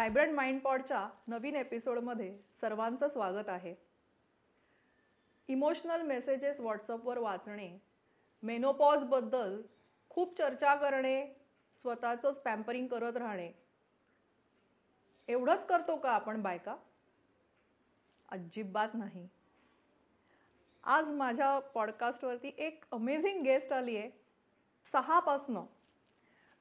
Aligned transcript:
Vibrant 0.00 0.34
mind 0.34 0.60
पॉडच्या 0.60 1.08
नवीन 1.26 1.56
एपिसोडमध्ये 1.56 2.38
सर्वांचं 2.60 3.08
स्वागत 3.08 3.48
आहे. 3.48 3.74
इमोशनल 5.48 6.02
मेसेजेस 6.02 6.60
व्हॉट्सअपवर 6.60 7.18
वाचणे 7.18 7.78
मेनोपॉजबद्दल 8.42 9.62
खूप 10.08 10.38
चर्चा 10.38 10.74
करणे 10.74 11.26
स्वतःचंच 11.82 12.34
पॅम्परिंग 12.34 12.86
करत 12.86 13.16
राहणे. 13.16 13.52
एवढंच 15.28 15.66
करतो 15.66 15.96
का 15.96 16.10
आपण 16.10 16.42
बायका? 16.42 16.76
अजिबात 18.28 18.88
नाही. 18.94 19.28
आज 20.84 21.08
माझ्या 21.08 21.58
पॉडकास्टवरती 21.58 22.50
एक 22.58 22.84
अमेझिंग 22.92 23.42
गेस्ट 23.42 23.72
आली 23.72 23.96
आहे 23.96 24.10
सहापासनं. 24.92 25.64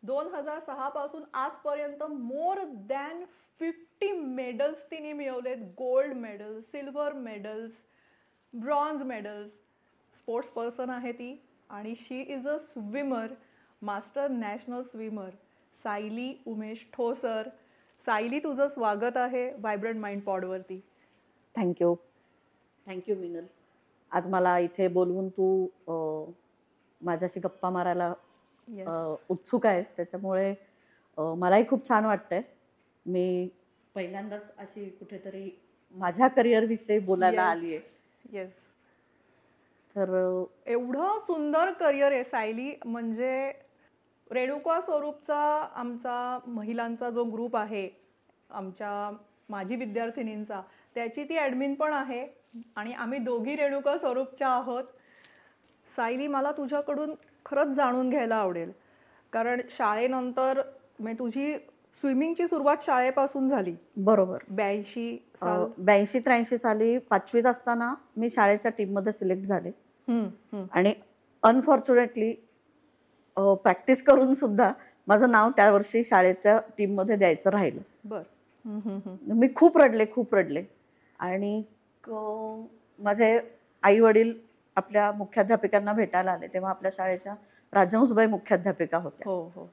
दोन 0.04 0.28
हजार 0.34 0.60
सहापासून 0.66 1.24
आजपर्यंत 1.34 2.04
मोर 2.04 2.60
दॅन 2.90 3.24
फिफ्टी 3.60 4.12
मेडल्स 4.12 4.84
तिने 4.92 5.14
मिळवलेत. 5.14 5.58
Gold 5.78 6.14
medals 6.18 6.64
silver 6.72 7.14
medals 7.14 7.72
bronze 8.54 9.02
medals. 9.04 9.52
Sports 10.16 10.50
person 10.52 10.90
आहे 10.90 11.12
ती 11.12 11.42
आणि 11.70 11.94
she 12.00 12.22
is 12.22 12.48
a 12.48 12.58
swimmer 12.68 13.34
master 13.82 14.28
national 14.30 14.82
swimmer. 14.84 15.30
Sayali 15.84 16.34
Umesh 16.48 16.86
Thosar. 16.94 17.50
Sayali 18.08 18.40
तुझं 18.40 18.68
स्वागत 18.68 19.18
आहे 19.18 19.50
vibrant 19.52 20.00
mind 20.02 20.22
पॉडवरती. 20.22 20.80
Thank you 21.56 21.94
thank you 22.88 23.16
Minal. 23.16 23.46
आज 24.12 24.28
मला 24.28 24.58
इथे 24.60 24.88
बोलवून 24.88 25.30
तू 25.30 26.26
माझ्याशी 27.02 27.40
गप्पा 27.40 27.70
मारायला 27.70 28.14
Yes. 28.70 28.88
उत्सुक 29.30 29.66
आहेस 29.66 29.86
त्याच्यामुळे 29.98 30.54
मलाही 31.38 31.68
खूप 31.70 31.88
छान 31.90 32.06
वाटतंय. 32.06 32.42
मी 33.06 33.50
पहिल्यांदाच 33.96 34.52
अशी 34.58 34.90
कुठेतरी 34.90 35.50
माझ्या 35.96 36.28
करिअर 36.28 36.66
विषयी 36.66 37.00
बोलायला 37.00 37.42
Yes. 37.42 37.52
आली 37.52 37.76
आहे 37.76 38.38
येस 38.38 38.50
तर 39.96 40.10
एवढं 40.66 41.20
सुंदर 41.20 41.72
करिअर 41.72 42.12
आहे 42.12 42.24
सायली. 42.24 42.74
म्हणजे 42.86 43.52
रेणुका 44.28 44.80
स्वरूपचा 44.82 45.38
आमचा 45.76 46.40
महिलांचा 46.48 47.10
जो 47.10 47.24
ग्रुप 47.24 47.56
आहे 47.58 47.90
आमच्या 48.50 48.92
माजी 49.50 49.76
विद्यार्थिनींचा 49.76 50.62
त्याची 50.96 51.24
ती 51.24 51.38
ॲडमिन 51.38 51.74
पण 51.76 51.94
आहे 51.94 52.26
आणि 52.76 52.94
आम्ही 52.94 53.20
दोघी 53.20 53.56
रेणुका 53.56 53.98
स्वरूपच्या 53.98 54.50
आहोत. 54.50 54.84
सायली 55.94 56.28
मला 56.28 56.52
तुझ्याकडून 56.52 57.14
खरंच 57.46 57.68
जाणून 57.68 58.10
घ्यायला 58.10 58.36
आवडेल. 58.36 58.72
कारण 59.34 59.62
शाळेनंतर 59.70 60.62
म्हणजे 61.00 61.20
तुझी 61.20 61.58
स्विमिंगची 62.02 62.48
सुरुवात 62.48 62.78
शाळेपासून 62.82 63.50
झाली. 63.50 63.76
बरोबर. 63.98 64.38
ब्याऐंशी 64.52 65.26
साल 65.36 65.84
ब्याऐंशी 65.84 66.20
त्र्याऐंशी 66.20 66.58
साली 66.58 66.98
पाचवीत 66.98 67.46
असताना 67.46 67.94
मी 68.18 68.30
शाळेच्या 68.30 68.72
टीममध्ये 68.78 69.14
सिलेक्ट 69.14 69.44
झाले. 69.44 69.70
हम्म, 70.08 70.24
हम्म. 70.24 70.66
आणि 70.72 70.94
अनफॉर्च्युनेटली 71.44 72.34
प्रॅक्टिस 73.36 74.04
करून 74.04 74.34
सुद्धा 74.34 74.72
माझं 75.08 75.32
नाव 75.32 75.50
त्या 75.50 75.72
वर्षी 75.72 76.04
शाळेच्या 76.04 76.62
टीममध्ये 76.78 77.16
द्यायचं 77.16 77.50
राहिलं. 77.50 77.82
बर. 78.06 78.22
हम्म, 78.66 78.80
हम्म, 78.86 79.00
हम्म. 79.06 79.40
मी 79.40 79.48
खूप 79.56 79.78
रडले 79.78 80.06
खूप 80.14 80.36
रडले. 80.36 80.64
आणि 81.20 81.64
क- 82.04 82.66
माझे 83.00 83.40
आई 83.84 84.00
वडील 84.00 84.49
आपल्या 84.80 85.12
मुख्याध्यापिकांना 85.12 85.94
भेटायला 85.94 86.32
आले 86.32 86.48
तेव्हा 86.48 86.70
आपल्या 86.70 86.92
शाळेच्या 86.96 87.34
राजहंसबाई 87.74 88.26
मुख्याध्यापिका 88.26 88.98
होत्या. 88.98 89.32
हो 89.32 89.44
हो. 89.56 89.70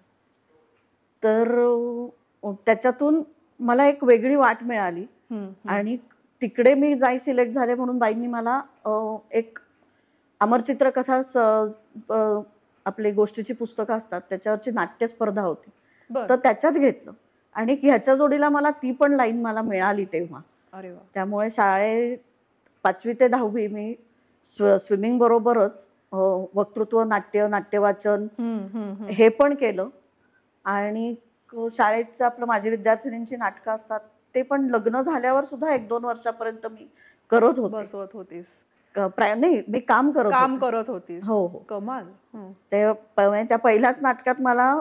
तर 1.24 1.44
त्याच्यातून 2.66 3.22
मला 3.60 3.86
एक 3.86 4.04
वेगळी 4.04 4.34
वाट 4.34 4.56
मिळाली. 4.62 5.06
आणि 5.68 5.96
तिकडे 6.40 6.74
मी 6.74 6.94
जाई 6.94 7.18
सिलेक्ट 7.18 7.52
झाले 7.52 7.74
म्हणून 7.74 7.98
बाईंनी 7.98 8.26
मला 8.26 8.60
एक 9.30 9.58
अमरचित्रकथा 10.40 11.22
स- 11.22 11.70
अ, 12.10 12.40
आपली 12.84 13.10
गोष्टीची 13.10 13.52
पुस्तकं 13.52 13.94
असतात 13.94 14.20
त्याच्यावरची 14.20 14.70
नाट्य 14.70 15.06
स्पर्धा 15.06 15.42
होती. 15.42 15.70
तर 16.28 16.36
त्याच्यात 16.36 16.72
घेतलं. 16.72 17.12
आणि 17.54 17.76
ह्याच्या 17.82 18.14
जोडीला 18.14 18.48
मला 18.48 18.70
ती 18.70 18.92
पण 18.92 19.12
लाईन 19.12 19.42
मला 19.42 19.62
मिळाली 19.62 20.04
तेव्हा. 20.04 20.40
त्यामुळे 21.14 21.50
शाळेत 21.50 22.18
पाचवी 22.82 23.12
ते 23.12 23.28
दहावी 23.28 23.66
मी 23.66 23.94
स्व 24.42 24.78
स्विमिंग 24.78 25.18
बरोबरच 25.18 25.70
अ, 26.12 26.16
वक्तृत्व 26.54 27.04
नाट्य 27.04 27.48
नाट्यवाचन. 27.48 28.26
हे 29.10 29.28
पण 29.28 29.54
केलं. 29.54 29.88
आणि 30.64 31.14
शाळेचं 31.72 32.24
आपलं 32.24 32.46
माझी 32.46 32.70
विद्यार्थिनींची 32.70 33.36
नाटकं 33.36 33.72
असतात 33.72 34.00
ते 34.34 34.42
पण 34.42 34.66
लग्न 34.70 35.00
झाल्यावर 35.00 35.44
सुद्धा 35.44 35.74
एक 35.74 35.88
दोन 35.88 36.04
वर्षापर्यंत 36.04 36.66
मी 36.66 36.88
करत 37.30 37.58
होते. 37.58 37.76
बसवत 37.76 38.06
होतीस. 38.12 38.44
नाही 39.20 39.62
मी 39.68 39.80
काम 39.80 40.10
करत 40.10 40.30
काम 40.30 40.50
होते. 40.52 40.60
करत 40.60 40.90
होतीस. 40.90 41.24
हो 41.24 41.46
हो. 41.46 41.58
कमाल. 41.58 42.04
ते 42.72 42.92
त्या 43.44 43.58
पहिल्याच 43.58 43.96
नाटकात 44.00 44.34
मला 44.40 44.80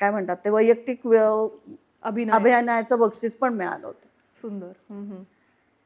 काय 0.00 0.10
म्हणतात 0.10 0.36
ते 0.36 0.50
वैयक्तिक 0.50 1.06
व्य- 1.06 1.72
अभिनय. 2.02 2.32
अभिनयाचं 2.32 2.98
बक्षीस 2.98 3.36
पण 3.36 3.54
मिळालं 3.54 3.86
होतं. 3.86 4.06
सुंदर. 4.40 4.72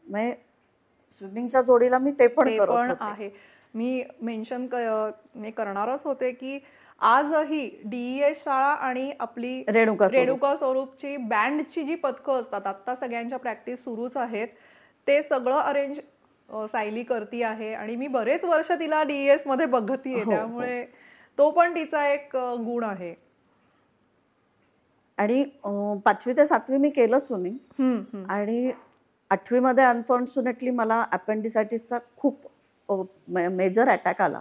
म्हणजे 0.09 0.52
स्विमिंगच्या 1.21 1.63
जोडीला 1.63 1.99
मी 1.99 2.11
ते 2.11 2.27
पण 2.29 2.49
ते 2.49 2.59
पण 2.61 2.93
आहे 3.01 3.29
मी 3.75 4.03
मेन्शन 4.23 4.67
करणारच 4.67 6.05
होते 6.05 6.31
की 6.33 6.59
आजही 7.01 7.69
डीईएस 7.85 8.43
शाळा 8.45 8.67
आणि 8.67 9.11
आपली 9.21 9.63
रेणुका. 9.69 10.09
रेणुका 10.09 10.55
स्वरूपची 10.57 11.17
बँडची 11.19 11.83
जी 11.83 11.95
पथकं 11.95 12.41
असतात 12.41 12.67
आता 12.67 12.95
सगळ्यांच्या 12.95 13.39
प्रॅक्टिस 13.39 13.83
सुरूच 13.85 14.17
आहेत 14.17 14.49
ते 15.07 15.23
सगळं 15.23 15.59
अरेंज 15.59 15.99
सायली 16.73 17.03
करती 17.03 17.43
आहे 17.43 17.73
आणि 17.75 17.97
मी 17.97 18.07
बरेच 18.09 18.45
वर्ष 18.45 18.71
तिला 18.71 19.03
डीईएसमध्ये 19.03 19.67
बघतीये 19.67 20.17
हो, 20.17 20.25
हो. 20.25 20.31
त्यामुळे 20.31 20.85
तो 21.39 21.51
पण 21.51 21.75
तिचा 21.75 22.07
एक 22.09 22.37
गुण 22.37 22.85
आहे 22.85 23.15
आणि 25.19 25.43
पाचवी 26.05 26.33
ते 26.33 26.47
सातवी 26.47 26.77
मी 26.77 26.91
केलं 26.91 27.19
स्विमिंग. 27.19 28.25
आणि 28.29 28.71
आठवीमध्ये 29.33 29.85
अनफॉर्च्युनेटली 29.85 30.71
मला 30.71 31.05
अपेंडिसायटिसचा 31.13 31.99
खूप 32.17 32.47
मेजर 33.29 33.89
अटॅक 33.89 34.21
आला. 34.21 34.41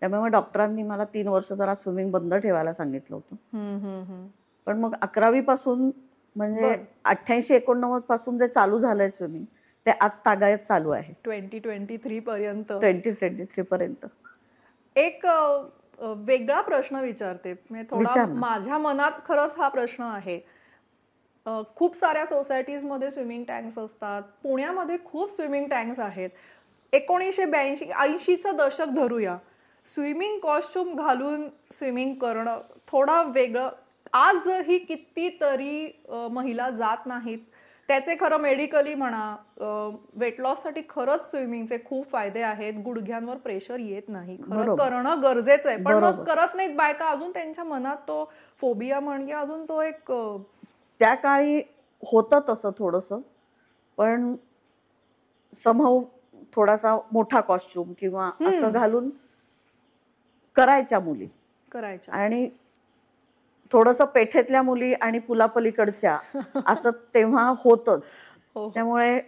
त्यामुळे 0.00 0.20
मग 0.20 0.26
डॉक्टरांनी 0.26 0.82
मला 0.82 1.04
तीन 1.04 1.28
वर्ष 1.28 1.52
जरा 1.52 1.74
स्विमिंग 1.74 2.10
बंद 2.10 2.34
ठेवायला 2.34 2.72
सांगितलं 2.72 3.16
होतं. 3.16 4.26
पण 4.66 4.78
मग 4.78 4.94
अकरावी 5.02 5.40
पासून 5.40 5.90
म्हणजे. 6.36 6.74
अठ्ठ्याऐंशी 7.04 7.54
एकोणनव्वदपासून 7.54 8.38
जे 8.38 8.48
चालू 8.48 8.78
झालंय 8.78 9.10
स्विमिंग 9.10 9.44
ते 9.86 9.90
आज 9.90 10.10
तागायत 10.18 10.58
चालू 10.58 10.90
आहे. 10.90 11.14
2023 11.24 12.18
पर्यंत 12.18 12.66
ट्वेंटी 12.68 13.10
ट्वेंटी 13.10 13.44
थ्री 13.44 13.62
पर्यंत 13.62 14.06
एक 14.96 15.26
वेगळा 16.00 16.60
प्रश्न 16.60 16.96
विचारते. 16.96 17.52
म्हणजे 17.70 17.86
थोडा. 17.90 18.24
माझ्या 18.26 18.78
मनात 18.78 19.12
खरंच 19.28 19.50
हा 19.58 19.68
प्रश्न 19.68 20.02
आहे. 20.02 20.38
खूप 21.76 21.96
साऱ्या 21.96 22.24
सोसायटीजमध्ये 22.26 23.10
स्विमिंग 23.10 23.44
टँक्स 23.48 23.78
असतात. 23.78 24.22
पुण्यामध्ये 24.42 24.96
खूप 25.04 25.34
स्विमिंग 25.36 25.66
टँक्स 25.68 26.00
आहेत. 26.00 26.30
एकोणीसशे 26.92 27.44
ब्याऐंशी 27.44 27.90
ऐंशीचं 28.00 28.56
दशक 28.56 28.94
धरूया. 28.96 29.36
स्विमिंग 29.96 30.38
कॉस्ट्युम 30.38 30.94
घालून 30.96 31.48
स्विमिंग 31.48 32.14
करणं 32.14 32.60
थोडा 32.88 33.22
वेगळं. 33.22 33.68
आजही 34.12 34.78
कितीतरी 34.78 35.86
महिला 36.32 36.68
जात 36.70 37.06
नाहीत. 37.06 37.38
त्याचे 37.88 38.14
खरं 38.20 38.36
मेडिकली 38.36 38.94
म्हणा 38.94 39.36
वेट 40.18 40.40
लॉससाठी 40.40 40.80
खरंच 40.88 41.20
स्विमिंगचे 41.30 41.76
खूप 41.84 42.10
फायदे 42.12 42.40
आहेत. 42.42 42.74
गुडघ्यांवर 42.84 43.36
प्रेशर 43.36 43.78
येत 43.78 44.08
नाही. 44.08 44.36
खरं. 44.42 44.74
करणं 44.76 45.22
गरजेचं 45.22 45.68
आहे. 45.68 45.82
पण 45.82 45.94
मग. 45.94 46.22
करत 46.24 46.54
नाहीत 46.54 46.74
बायका. 46.76 47.10
अजून 47.10 47.30
त्यांच्या 47.32 47.64
मनात 47.64 47.96
तो 48.08 48.24
फोबिया 48.60 49.00
म्हण 49.00 49.26
किंवा 49.26 49.40
अजून 49.40 49.64
तो 49.64 49.80
एक 49.82 50.12
त्या 50.98 51.14
काळी 51.14 51.62
होतं 52.02 52.40
तसं 52.48 52.70
थोडंसं 52.78 53.20
पण 53.96 54.34
समहाऊ 55.64 56.04
थोडासा 56.52 56.98
मोठा 57.12 57.40
कॉस्ट्युम 57.40 57.92
किंवा. 57.98 58.30
असं 58.40 58.72
घालून 58.72 59.10
करायच्या 60.56 61.00
मुली. 61.00 61.26
करायच्या. 61.72 62.14
आणि 62.14 62.48
थोडस 63.72 63.98
पेठेतल्या 63.98 64.62
मुली 64.62 64.92
आणि 64.94 65.18
पुलापलीकडच्या 65.18 66.18
असं 66.66 66.90
तेव्हा 67.14 67.52
होतच. 67.58 68.02
हो 68.54 68.64
हो. 68.64 68.70
त्यामुळे 68.74 69.20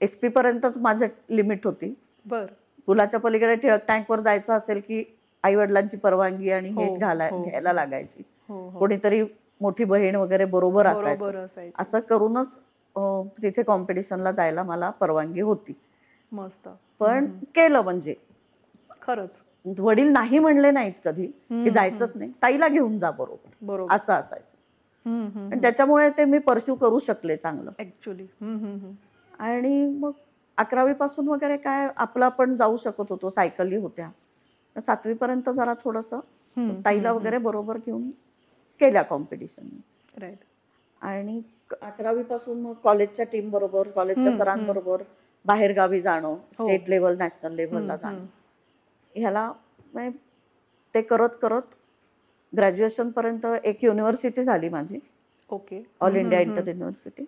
एस 0.00 0.14
पी 0.16 0.28
पर्यंतच 0.28 0.76
माझं 0.76 1.06
लिमिट 1.30 1.66
होती. 1.66 1.94
बर. 2.26 2.46
पुलाच्या 2.86 3.20
पलीकडे 3.20 3.54
टिळक 3.56 3.80
टँकवर 3.88 4.20
जायचं 4.20 4.52
असेल 4.52 4.80
की 4.88 5.04
आई 5.42 5.54
वडिलांची 5.54 5.96
परवानगी 5.96 6.50
आणि 6.50 6.70
हो, 6.70 6.94
घाला 6.98 7.28
हो. 7.28 7.42
घ्यायला 7.44 7.72
लागायची. 7.72 8.22
कोणीतरी 8.78 9.22
मोठी 9.62 9.84
बहीण 9.84 10.14
वगैरे 10.14 10.44
बरोबर 10.44 11.36
असायचं. 11.36 11.72
असं 11.78 12.00
करूनच 12.00 12.54
तिथे 13.42 13.62
कॉम्पिटिशनला 13.62 14.32
जायला 14.32 14.62
मला 14.62 14.90
परवानगी 14.90 15.40
होती. 15.40 15.72
मस्त. 16.32 16.68
पण. 17.00 17.26
केलं 17.54 17.80
म्हणजे. 17.80 18.14
खरंच. 19.02 19.78
वडील 19.78 20.08
नाही 20.08 20.38
म्हणले 20.38 20.70
नाहीत 20.70 20.92
कधी 21.04 21.26
की 21.26 21.70
जायचंच 21.70 22.12
नाही. 22.14 22.30
ताईला 22.42 22.68
घेऊन 22.68 22.98
जा 22.98 23.10
बरोबर. 23.10 23.50
बरोबर. 23.62 23.94
असं 23.94 24.12
असायचं. 24.12 24.50
आणि 25.50 25.60
त्याच्यामुळे 25.60 26.08
ते 26.10 26.24
मी 26.24 26.38
परस्यू 26.38 26.74
करू 26.74 26.98
शकले 26.98 27.36
चांगलं. 27.36 27.70
ऍक्च्युली 27.78 28.26
आणि 29.38 29.86
मग 30.00 30.10
अकरावी 30.58 30.92
पासून 30.92 31.28
वगैरे 31.28 31.56
काय 31.56 31.88
आपलं 31.96 32.24
आपण 32.24 32.56
जाऊ 32.56 32.76
शकत 32.76 33.10
होतो 33.10 33.30
सायकली 33.30 33.76
होत्या. 33.76 34.10
सातवी 34.76 35.14
पर्यंत 35.14 35.50
जरा 35.50 35.74
थोडस. 35.84 36.10
ताईला 36.84 37.12
वगैरे 37.12 37.38
बरोबर 37.38 37.76
घेऊन 37.76 38.10
केल्या 38.80 39.02
कॉम्पिटिशन 39.02 39.68
राईट 40.20 40.38
आणि 41.00 41.40
अकरावी 41.82 42.22
पासून 42.22 42.60
मग 42.60 42.72
कॉलेजच्या 42.84 43.24
टीम 43.24 43.50
बरोबर 43.50 43.88
कॉलेजच्या 43.90 44.36
सरांबरोबर 44.38 45.02
बाहेर 45.44 45.72
गावी 45.72 46.00
जाणं. 46.00 46.34
स्टेट 46.54 46.88
लेवल 46.88 47.16
नॅशनल 47.18 47.54
लेवलला 47.54 47.96
जाणं. 47.96 48.24
ह्याला 49.14 49.50
म्हणजे 49.94 50.18
ते 50.94 51.02
करत 51.02 51.36
करत 51.42 51.74
ग्रॅज्युएशन 52.52 53.10
पर्यंत 53.10 53.46
एक 53.64 53.84
युनिव्हर्सिटी 53.84 54.44
झाली 54.44 54.68
माझी. 54.68 54.98
Okay 55.50 55.82
all 56.00 56.16
India 56.16 56.40
inter 56.40 56.68
university 56.68 57.24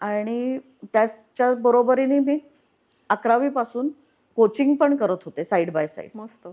आणि 0.00 0.58
त्याच्या 0.92 1.52
बरोबरीने 1.54 2.18
मी 2.18 2.38
अकरावी 3.10 3.48
पासून 3.48 3.88
कोचिंग 4.38 4.74
पण 4.76 4.96
करत 4.96 5.24
होते 5.24 5.44
साईड 5.44 5.70
बाय 5.72 5.86
साईड 5.86 6.10
मस्त. 6.14 6.48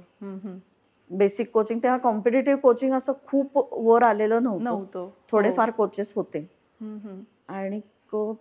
बेसिक 1.11 1.51
कोचिंग 1.51 1.79
तेव्हा 1.83 1.97
कॉम्पिटेटिव्ह 1.97 2.59
कोचिंग 2.59 2.93
असं 2.93 3.13
खूप 3.27 3.67
वर 3.71 4.03
आलेलं 4.03 4.43
नव्हतं. 4.43 4.63
नव्हतं. 4.63 5.09
थोडेफार 5.31 5.69
कोचेस 5.69 6.11
होते. 6.15 6.39
हो. 6.39 6.85
हम्म. 6.85 7.19
आणि 7.47 7.79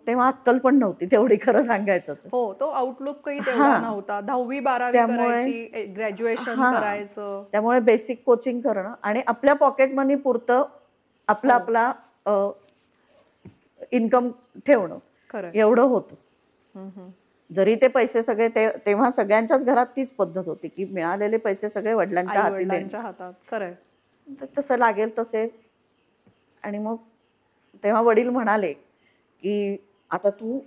तेव्हा 0.07 0.27
अक्कल 0.27 0.57
पण 0.57 0.79
नव्हती 0.79 1.05
तेवढी 1.05 1.35
खरं 1.35 1.65
सांगायचं 1.65 2.13
हो 2.31 2.53
तो 2.53 2.65
आउटलुक 2.67 3.15
काही 3.15 3.39
तेवढा. 3.39 3.77
नव्हता. 3.77 4.21
दहावी 4.21 4.59
बारावी 4.59 4.97
त्यामुळे- 4.97 5.29
करायची 5.29 5.85
ग्रॅज्युएशन. 5.95 6.73
करायचं. 6.73 7.43
त्यामुळे 7.51 7.79
बेसिक 7.79 8.23
कोचिंग 8.25 8.61
करणं 8.61 8.93
आणि 9.03 9.21
आपल्या 9.27 9.55
पॉकेट 9.55 9.93
मनी 9.93 10.15
पुरतं 10.15 10.63
आपला 11.27 11.53
हो. 11.53 11.59
आपला 11.59 11.91
इन्कम 13.91 14.29
ठेवणं. 14.67 14.97
एवढं 15.53 15.83
होतं. 15.83 16.15
जरी 17.51 17.75
ते 17.75 17.87
पैसे 17.87 18.23
सगळे 18.23 18.47
ते 18.47 18.67
तेव्हा 18.85 19.11
सगळ्यांच्याच 19.11 19.63
घरात 19.63 19.85
तीच 19.85 20.11
पद्धत 20.11 20.41
होती 20.45 20.67
की 20.67 20.85
मिळालेले 20.85 21.37
पैसे 21.37 21.69
सगळे 21.69 21.93
वडिलांच्या 21.93 22.41
हाती 22.41 22.63
देणे. 22.63 22.97
हातात 22.97 23.33
खरंय. 23.51 23.73
तसं 24.57 24.77
लागेल 24.77 25.17
तसे. 25.19 25.47
आणि 26.63 26.77
मग 26.77 26.95
तेव्हा 27.83 28.01
वडील 28.01 28.29
म्हणाले 28.29 28.73
की 28.73 29.75
आता 30.11 30.29
तू 30.29 30.59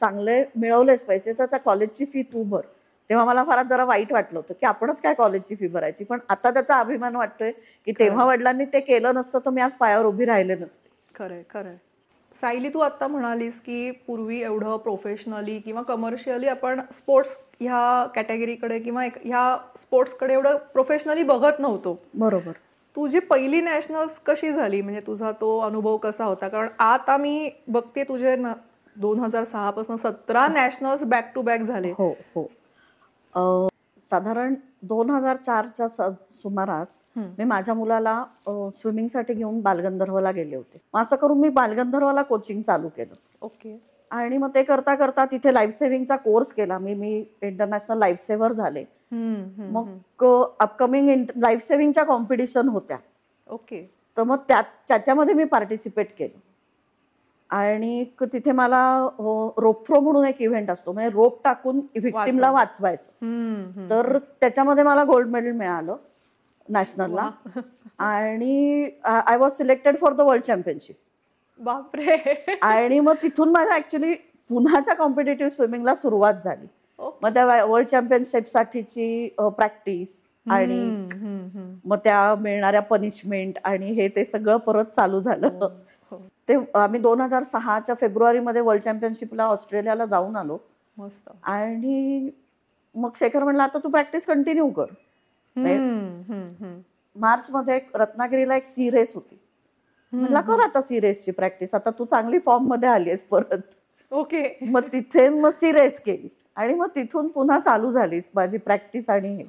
चांगले 0.00 0.44
मिळवलेस 0.56 1.00
पैसे 1.00 1.32
तर 1.32 1.46
त्या 1.46 1.58
कॉलेजची 1.58 2.04
फी 2.04 2.22
तू 2.22 2.42
भर. 2.42 2.60
तेव्हा 3.10 3.24
मला 3.24 3.42
फार 3.44 3.62
जरा 3.62 3.84
वाईट 3.84 4.12
वाटलं 4.12 4.38
होतं 4.38 4.54
की 4.54 4.66
आपणच 4.66 5.00
काय 5.00 5.14
कॉलेजची 5.14 5.54
फी 5.54 5.66
भरायची 5.66 6.04
पण 6.04 6.18
आता 6.28 6.50
त्याचा 6.50 6.78
अभिमान 6.80 7.16
वाटतोय 7.16 7.50
की 7.86 7.92
तेव्हा 7.92 8.24
वडिलांनी 8.26 8.64
ते 8.64 8.80
केलं 8.80 9.14
नसतं 9.14 9.38
तर 9.38 9.50
मी 9.50 9.60
आज 9.60 9.72
पायावर 9.72 10.04
उभी 10.04 10.24
राहिले 10.24 10.54
नसते. 10.54 10.88
खरंय 11.14 11.42
खरंय. 11.50 11.76
सायली 12.44 12.68
तू 12.68 12.78
आता 12.78 13.06
म्हणालीस 13.06 13.60
की 13.60 13.90
पूर्वी 13.90 14.42
एवढं 14.42 14.76
प्रोफेशनली 14.76 15.58
किंवा 15.58 15.82
कमर्शियली 15.82 16.48
आपण 16.48 16.80
स्पोर्ट्स 16.80 17.30
ह्या 17.60 18.06
कॅटेगरीकडे 18.14 18.78
किंवा 18.78 19.04
एक- 19.06 19.18
ह्या 19.22 19.58
स्पोर्ट्सकडे 19.76 20.34
एवढं 20.34 20.56
प्रोफेशनली 20.56 21.22
बघत 21.22 21.52
नव्हतो. 21.58 22.02
बरोबर. 22.14 22.52
तुझी 22.96 23.18
पहिली 23.18 23.60
नॅशनल्स 23.60 24.18
कशी 24.26 24.52
झाली? 24.52 24.82
म्हणजे 24.82 25.00
तुझा 25.00 25.32
तो 25.32 25.58
अनुभव 25.58 25.96
कसा 25.96 26.24
होता? 26.24 26.48
कारण 26.48 26.68
आता 26.78 27.16
मी 27.16 27.50
बघते 27.68 28.02
तुझे 28.02 28.36
दोन 28.96 29.20
हजार 29.20 29.44
सहा 29.44 29.70
पासून 29.70 29.96
सतरा 29.96 30.48
नॅशनल्स 30.48 31.04
बॅक 31.04 31.32
टू 31.34 31.42
बॅक 31.42 31.60
झाले. 31.60 31.90
हो 31.90 32.10
हो. 32.34 32.48
साधारण 34.10 34.54
दोन 34.82 35.10
हजार 35.10 35.36
चारच्या 35.36 35.88
सुमारास. 35.88 36.88
मी 37.16 37.44
माझ्या 37.44 37.74
मुलाला 37.74 38.24
स्विमिंगसाठी 38.48 39.34
घेऊन 39.34 39.60
बालगंधर्वला 39.60 40.30
गेले 40.30 40.56
होते. 40.56 40.80
असं 40.94 41.16
करून 41.16 41.40
मी 41.40 41.48
बालगंधर्वला 41.48 42.22
कोचिंग 42.22 42.62
चालू 42.62 42.88
केलं. 42.88 43.14
ओके. 43.42 43.80
आणि 44.10 44.38
मग 44.38 44.50
ते 44.54 44.62
करता 44.62 44.94
करता 44.94 45.24
तिथे 45.24 45.54
लाईफ 45.54 45.78
सेव्हिंगचा 45.78 46.16
कोर्स 46.16 46.52
केला. 46.52 46.78
मी 46.78 46.94
मी 46.94 47.24
इंटरनॅशनल 47.42 47.98
लाईफ 47.98 48.26
सेव्हर 48.26 48.52
झाले. 48.52 48.84
मग. 49.12 49.88
अपकमिंग 50.60 51.24
लाईफ 51.36 51.66
सेव्हिंगच्या 51.68 52.04
कॉम्पिटिशन 52.04 52.68
होत्या. 52.68 52.96
ओके. 53.50 53.90
तर 54.16 54.22
मग 54.22 54.36
त्या 54.48 54.60
त्याच्यामध्ये 54.88 55.34
मी 55.34 55.44
पार्टिसिपेट 55.44 56.08
केलं. 56.18 56.38
आणि 57.50 58.04
तिथे 58.20 58.52
मला 58.52 59.08
रोप 59.56 59.86
थ्रो 59.86 60.00
म्हणून 60.00 60.24
एक 60.24 60.42
इव्हेंट 60.42 60.70
असतो. 60.70 60.92
म्हणजे 60.92 61.10
रोप 61.10 61.40
टाकून 61.44 61.76
व्हिक्टिमला 61.76 62.50
वाचवायचं. 62.50 63.10
तर 63.90 64.18
त्याच्यामध्ये 64.40 64.84
मला 64.84 65.04
गोल्ड 65.04 65.28
मेडल 65.28 65.50
मिळालं 65.50 65.96
नॅशनलला. 66.68 67.30
आणि 67.98 68.88
I 69.04 69.36
was 69.36 69.52
selected 69.52 69.96
for 70.00 70.12
the 70.12 70.20
world 70.20 70.42
championship 70.42 70.96
बापरे. 71.60 72.16
आणि 72.62 73.00
मग 73.00 73.14
तिथून 73.22 73.48
माझ्या 73.48 73.76
ऍक्च्युली 73.76 74.14
पुन्हाच्या 74.48 74.94
कॉम्पिटेटिव्ह 74.94 75.50
स्विमिंगला 75.50 75.94
सुरुवात 75.94 76.34
झाली. 76.44 76.66
मग 77.22 77.34
त्या 77.34 77.64
वर्ल्ड 77.64 77.88
चॅम्पियनशिप 77.88 78.48
साठीची 78.48 79.28
प्रॅक्टिस 79.38 80.20
आणि. 80.50 81.06
मग 81.84 81.96
त्या 81.96 82.34
मिळणाऱ्या 82.34 82.82
पनिशमेंट 82.82 83.58
आणि 83.64 83.90
हे 83.90 84.08
ते 84.08 84.24
सगळं 84.24 84.56
परत 84.56 84.84
चालू 84.84 85.20
झालं. 85.20 85.68
हो. 86.10 86.18
ते 86.48 86.54
आम्ही 86.74 87.00
दोन 87.00 87.20
हजार 87.20 87.42
सहाच्या 87.42 87.94
फेब्रुवारीमध्ये 87.94 88.60
वर्ल्ड 88.60 88.82
चॅम्पियनशिपला 88.82 89.44
ऑस्ट्रेलियाला 89.44 90.04
जाऊन 90.04 90.36
आलो. 90.36 90.58
मस्त. 90.98 91.30
आणि 91.42 92.30
मग 92.94 93.10
शेखर 93.18 93.44
म्हणला 93.44 93.62
आता 93.62 93.78
तू 93.84 93.88
प्रॅक्टिस 93.88 94.24
कंटिन्यू 94.24 94.70
कर. 94.70 94.84
हम्म. 95.56 96.78
मार्च 97.16 97.46
मध्ये 97.50 97.80
रत्नागिरीला 97.94 98.56
एक 98.56 98.66
सी 98.66 98.90
रेस 98.90 99.12
होती. 99.14 99.38
म्हटलं 100.12 100.38
हम्म, 100.38 100.54
कर 100.54 100.60
आता 100.60 100.80
सी 100.80 101.00
रेसची 101.00 101.30
प्रॅक्टिस 101.30 101.74
आता 101.74 101.90
तू 101.90 102.04
चांगली 102.04 102.38
फॉर्ममध्ये 102.38 102.88
आलीस 102.88 103.22
परत. 103.22 103.58
ओके. 104.10 104.58
मग 104.62 104.82
तिथे 104.92 105.28
मग 105.28 105.50
सी 105.50 105.72
रेस 105.72 106.00
केली. 106.00 106.28
आणि 106.56 106.74
मग 106.74 106.86
तिथून 106.86 107.28
पुन्हा 107.28 107.58
चालू 107.58 107.90
झाली 107.90 108.20
माझी 108.34 108.58
प्रॅक्टिस 108.58 109.10
आणि 109.10 109.28
हे. 109.28 109.42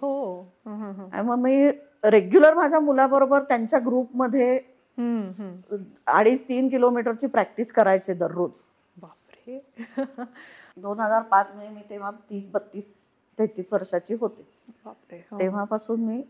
आणि 1.11 1.21
मग 1.21 1.35
मी 1.35 1.69
रेग्युलर 2.03 2.53
माझ्या 2.53 2.79
मुलाबरोबर 2.79 3.43
त्यांच्या 3.43 3.79
ग्रुपमध्ये. 3.79 4.59
अडीच 6.07 6.47
तीन 6.47 6.69
किलोमीटरची 6.69 7.27
प्रॅक्टिस 7.27 7.71
करायचे 7.71 8.13
दररोज. 8.13 8.51
बापरे. 8.97 9.59
दोन 10.77 10.99
हजार 10.99 11.21
पाच 11.21 11.51
मध्ये 11.55 11.69
मी 11.69 11.81
तेव्हा 11.89 12.11
तीस 12.29 12.49
बत्तीस 12.51 12.93
तेहतीस 13.37 13.73
वर्षाची 13.73 14.13
होते. 14.13 14.45
बापरे 14.85 15.17
हो. 15.31 15.39
तेव्हापासून 15.39 15.99
मी 15.99 16.21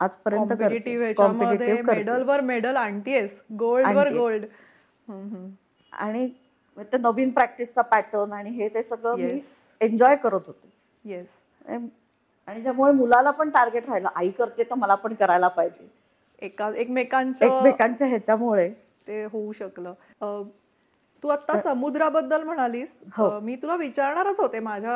आजपर्यंत 0.00 0.52
कॉम्पिटेटिव्ह 1.16 1.82
मेडल 1.82 2.22
वर 2.22 2.40
मेडल 2.40 2.76
आणतीयस. 2.76 3.30
गोल्ड 3.58 3.96
वर. 3.96 4.12
गोल्ड 4.12 4.44
आणि 5.92 6.28
ते 6.78 6.98
नवीन 6.98 7.30
प्रॅक्टिसचा 7.30 7.82
पॅटर्न 7.82 8.32
आणि 8.32 8.50
हे 8.50 8.68
ते 8.68 8.82
सगळं 8.82 9.16
मी 9.16 9.40
एन्जॉय 9.80 10.16
करत 10.16 10.46
होते. 10.46 10.68
येस 11.04 11.26
आणि 12.48 12.62
त्यामुळे 12.62 12.92
मुलाला 12.92 13.30
पण 13.30 13.50
टार्गेट 13.50 13.88
राहिलं. 13.88 14.08
आई 14.14 14.30
करते 14.30 14.64
तर 14.64 14.74
मला 14.74 14.94
पण 14.94 15.14
करायला 15.14 15.48
पाहिजे. 15.48 15.99
एका 16.42 16.70
एकमेकांचं 16.76 17.44
एकमेकांच्या 17.46 18.06
ह्याच्यामुळे. 18.06 18.68
ते 19.06 19.24
होऊ 19.24 19.52
शकलं. 19.52 19.92
तू 21.22 21.28
आता 21.28 21.58
समुद्राबद्दल 21.60 22.42
म्हणालीस. 22.42 22.88
हो. 23.16 23.28
मी 23.40 23.56
तुला 23.56 23.74
विचारणारच 23.76 24.38
होते. 24.38 24.58
माझ्या 24.58 24.92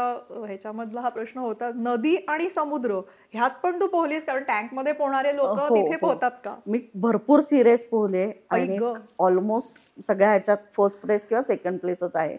ह्याच्यामधला 0.47 1.01
हा 1.01 1.09
प्रश्न 1.09 1.41
होता 1.41 1.71
नदी 1.75 2.17
आणि 2.29 2.49
समुद्र 2.51 3.01
ह्यात 3.33 3.51
पण 3.63 3.81
तू 3.81 3.87
पोहलीस? 3.87 4.25
कारण 4.25 4.43
टँकमध्ये 4.43 4.93
पोहणारे 4.93 5.35
लोक 5.37 5.59
हो, 5.59 5.69
तिथे 5.77 5.95
हो. 5.95 5.99
पोहतात 6.01 6.31
का? 6.45 6.55
मी 6.67 6.81
भरपूर 6.95 7.41
सिरियस 7.41 7.89
पोहले 7.89 8.31
आणि. 8.51 8.79
ऑलमोस्ट 9.19 10.03
सगळ्या 10.07 10.29
ह्याच्यात 10.29 10.73
फर्स्ट 10.77 11.01
प्लेस 11.01 11.27
किंवा 11.27 11.43
सेकंड 11.43 11.79
प्लेसच 11.79 12.17
आहे. 12.17 12.37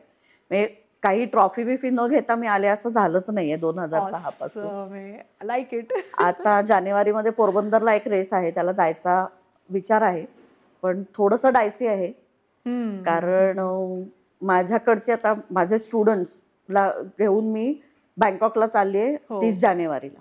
म्हणजे 0.49 0.84
काही 1.05 1.25
ट्रॉफी 1.25 1.63
बिफी 1.63 1.89
न 1.89 2.05
घेता 2.07 2.35
मी 2.35 2.47
आले 2.47 2.67
असं 2.67 2.89
झालंच 2.89 3.29
नाहीये 3.29 3.55
दोन 3.57 3.79
हजार 3.79 4.09
सहा 4.11 4.29
पासून. 4.29 4.95
लाईक 5.45 5.73
इट 5.73 5.93
आता 6.17 6.61
जानेवारीमध्ये 6.61 7.31
पोरबंदरला 7.31 7.93
एक 7.93 8.07
रेस 8.07 8.33
आहे 8.33 8.51
त्याला 8.51 8.71
जायचा 8.71 9.25
विचार 9.69 10.01
आहे 10.01 10.25
पण 10.83 11.03
थोडस 11.15 11.45
डायसी 11.45 11.87
आहे. 11.87 12.11
कारण 13.05 13.59
माझ्याकडचे 14.41 15.11
आता 15.11 15.33
माझे 15.51 15.77
स्टुडंट्सला 15.79 16.91
घेऊन 17.19 17.51
मी 17.51 17.73
बँकॉकला 18.17 18.67
चालली 18.67 18.97
आहे 18.99 19.13
हो. 19.29 19.41
तीस 19.41 19.59
जानेवारीला. 19.59 20.19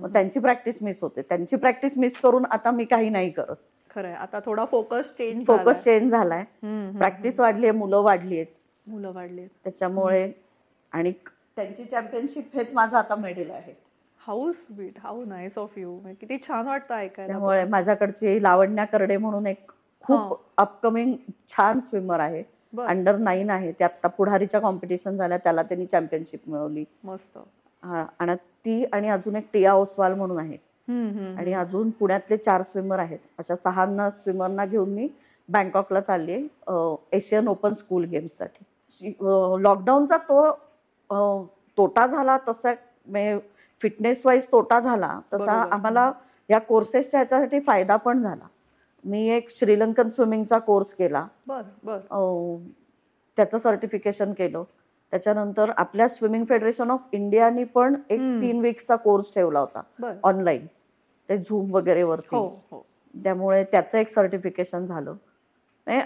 मग 0.00 0.12
त्यांची 0.12 0.40
प्रॅक्टिस 0.40 0.74
मिस 0.82 0.96
होते. 1.02 1.22
त्यांची 1.22 1.56
प्रॅक्टिस 1.56 1.98
मिस 1.98 2.18
करून 2.18 2.44
आता 2.50 2.70
मी 2.70 2.84
काही 2.84 3.08
नाही 3.10 3.30
करत. 3.30 3.56
खरंय. 3.90 4.12
आता 4.14 4.38
थोडा 4.46 4.64
फोकस 4.64 5.12
चेंज 5.18 5.44
फोकस 5.46 5.82
चेंज 5.84 6.10
झालाय. 6.10 6.44
प्रॅक्टिस 6.62 7.40
वाढली 7.40 7.66
आहे 7.66 7.78
मुलं 7.78 8.02
वाढली 8.02 8.36
आहेत 8.36 8.46
मुलं 8.86 9.12
वाढली 9.12 9.46
त्याच्यामुळे 9.46 10.32
आणि 10.92 11.12
त्यांची 11.56 11.84
चॅम्पियनशिप 11.84 12.56
हेच 12.56 12.72
माझं 12.74 12.96
आता 12.96 13.14
मेडल 13.14 13.50
आहे. 13.50 13.72
How 14.18 14.52
sweet 14.52 14.98
how 14.98 15.24
nice 15.24 15.58
of 15.58 15.78
you. 15.78 15.98
किती 16.20 16.38
छान 16.38 16.66
वाटतं 16.66 16.94
ऐकायला. 16.94 17.32
त्यामुळे 17.32 17.64
माझ्याकडची 17.64 18.42
लावण्या 18.42 18.84
करडे 18.84 19.16
म्हणून 19.16 19.46
एक 19.46 19.70
खूप. 20.04 20.40
अपकमिंग 20.58 21.14
छान 21.48 21.80
स्विमर 21.80 22.20
आहे. 22.20 22.42
बरं, 22.72 22.86
अंडर 22.86 23.16
नाईन 23.16 23.50
आहे. 23.50 23.72
ते 23.72 23.84
आता 23.84 24.08
पुढारीच्या 24.08 24.60
कॉम्पिटिशन 24.60 25.16
झाल्या 25.16 25.38
त्याला 25.38 25.62
त्यांनी 25.62 25.86
चॅम्पियनशिप 25.86 26.40
मिळवली. 26.46 26.84
मस्त. 27.04 27.38
हा, 27.82 28.06
आणि 28.18 28.34
ती 28.34 28.84
आणि 28.84 29.08
अजून 29.08 29.36
एक 29.36 29.46
टिया 29.52 29.74
ओसवाल 29.74 30.14
म्हणून 30.14 30.38
आहे. 30.38 30.56
हम्म, 30.88 31.18
हम्म, 31.18 31.38
आणि 31.38 31.52
अजून 31.52 31.90
पुण्यातले 31.90 32.36
चार 32.36 32.62
स्विमर 32.62 32.98
आहेत. 32.98 33.18
अशा 33.38 33.56
सहा 33.56 34.10
स्विमरना 34.10 34.66
घेऊन 34.66 34.90
मी 34.90 35.08
बँकॉकला 35.48 36.00
चालली 36.00 36.32
आहे 36.32 36.96
एशियन 37.12 37.48
ओपन 37.48 37.74
स्कूल 37.74 38.04
गेम्ससाठी 38.04 38.64
लॉकडाऊनचा 39.62 40.16
तो 40.16 40.52
तोटा 41.76 42.06
झाला 42.06 42.38
तसा 42.48 42.74
फिटनेस 43.82 44.22
वाईज 44.26 44.46
तोटा 44.52 44.80
झाला 44.80 45.20
तसा. 45.32 45.52
आम्हाला 45.70 46.12
या 46.50 46.58
कोर्सेसच्या 46.58 47.20
ह्याच्यासाठी 47.20 47.60
फायदा 47.60 47.96
पण 47.96 48.22
झाला. 48.22 48.46
मी 49.04 49.28
एक 49.28 49.50
श्रीलंकन 49.50 50.08
स्विमिंगचा 50.08 50.58
कोर्स 50.58 50.94
केला. 50.94 51.26
बर 51.46 51.62
बर. 51.84 51.94
अं, 51.94 52.56
त्याचं 53.36 53.58
सर्टिफिकेशन 53.58 54.32
केलं. 54.32 54.62
त्याच्यानंतर 55.10 55.70
आपल्या 55.76 56.08
स्विमिंग 56.08 56.44
फेडरेशन 56.48 56.90
ऑफ 56.90 57.00
इंडियानी 57.12 57.64
पण 57.64 57.94
एक. 58.10 58.20
तीन 58.42 58.60
वीकचा 58.60 58.96
कोर्स 58.96 59.34
ठेवला 59.34 59.60
होता. 59.60 59.82
ऑनलाईन 60.22 60.66
ते 61.28 61.38
झूम 61.38 61.74
वगैरे 61.74 62.02
वरती. 62.02 62.36
हो 62.36 62.48
हो. 62.70 62.86
त्यामुळे 63.24 63.64
त्याचं 63.64 63.98
एक 63.98 64.14
सर्टिफिकेशन 64.14 64.86
झालं. 64.86 65.14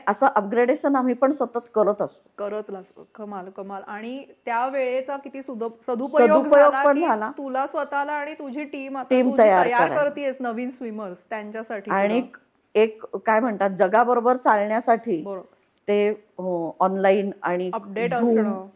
असं 0.07 0.27
अपग्रेडेशन 0.27 0.97
आम्ही 0.97 1.15
पण 1.15 1.33
सतत 1.33 1.69
करत 1.75 2.03
असतो 2.03 2.31
करत 2.39 2.71
लास- 2.71 3.03
कमाल 3.15 3.49
कमाल 3.51 3.83
आणि 3.87 4.25
त्या 4.45 4.67
वेळेचा 4.67 5.17
किती 5.17 5.43
सुद- 5.43 5.69
सदुपयोग 5.87 6.49
पण 6.85 7.01
झाला. 7.01 7.31
तुला 7.39 7.67
स्वतःला 7.67 8.13
आणि 8.13 8.35
तुझी 8.35 8.65
टीम 8.65 8.99
जी 8.99 9.39
तयार. 9.39 9.89
करतेस 9.89 10.37
नवीन 10.41 10.71
स्विमर्स 10.71 11.17
त्यांच्यासाठी 11.31 11.91
आणि. 11.91 12.23
एक 12.75 13.05
काय 13.17 13.41
म्हणतात 13.41 13.71
जगाबरोबर 13.71 14.37
चालण्यासाठी 14.37 15.25
ते 15.89 16.27
ऑनलाईन 16.81 17.31
आणि 17.43 17.71
अपडेट 17.75 18.15
असणं. 18.15 18.67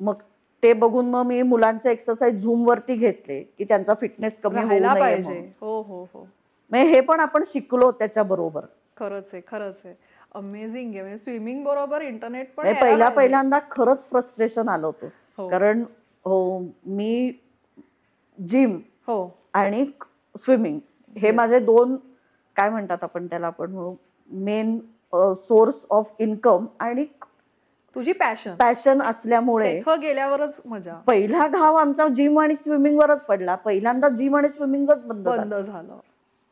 मग 0.00 0.14
ते 0.62 0.72
बघून 0.72 1.10
मग 1.10 1.26
मी 1.26 1.42
मुलांचे 1.42 1.90
एक्सरसाइज 1.90 2.42
झूम 2.42 2.66
वरती 2.68 2.94
घेतले 2.94 3.42
की 3.58 3.64
त्यांचा 3.64 3.94
फिटनेस 3.94 4.40
कमी 4.40 4.60
नये 4.60 5.00
पाहिजे. 5.00 5.52
हो 5.60 5.80
हो 5.82 6.08
हो 6.14 6.26
हे 6.72 7.00
पण 7.00 7.20
आपण 7.20 7.42
शिकलो 7.46 7.90
त्याच्या 7.90 8.22
बरोबर 8.22 8.64
खरंच 8.96 9.24
आहे 9.32 9.42
खरंच 9.48 9.76
आहे 9.84 9.94
अमेझिंग 10.34 10.92
आहे. 10.92 11.00
म्हणजे 11.00 11.18
स्विमिंग 11.18 11.64
बरोबर 11.64 12.00
इंटरनेट 12.00 12.54
पण 12.54 12.72
पहिल्या. 12.74 13.08
पहिल्यांदा 13.08 13.58
खरंच 13.70 14.04
फ्रस्ट्रेशन 14.04 14.68
आलं 14.68 14.86
होतं. 14.86 15.06
हो. 15.38 15.48
कारण 15.48 15.82
हो, 16.24 16.60
मी 16.86 17.32
जिम 18.48 18.78
हो. 19.06 19.38
आणि 19.54 19.86
स्विमिंग 20.38 20.78
हे. 21.18 21.30
माझे 21.30 21.58
दोन 21.58 21.96
काय 22.56 22.70
म्हणतात 22.70 22.98
आपण 23.02 23.26
त्याला 23.26 23.46
आपण 23.46 23.94
मेन 24.30 24.78
सोर्स 25.34 25.86
ऑफ 25.90 26.10
इन्कम 26.18 26.66
आणि 26.80 27.04
तुझी 27.94 28.12
पॅशन 28.12 28.54
पॅशन 28.54 29.02
असल्यामुळे 29.02 29.80
गेल्यावरच 29.88 30.54
मजा. 30.64 30.94
पहिला 31.06 31.46
घाव 31.48 31.74
आमचा 31.74 32.08
जिम 32.08 32.38
आणि 32.40 32.56
स्विमिंग 32.56 32.98
वरच 32.98 33.20
पडला. 33.20 33.54
पहिल्यांदा 33.54 34.08
जिम 34.08 34.36
आणि 34.36 34.48
स्विमिंगच 34.48 35.04
बंद 35.04 35.28
बंद 35.28 35.28
झालं. 35.28 35.60
झालं. 35.60 35.92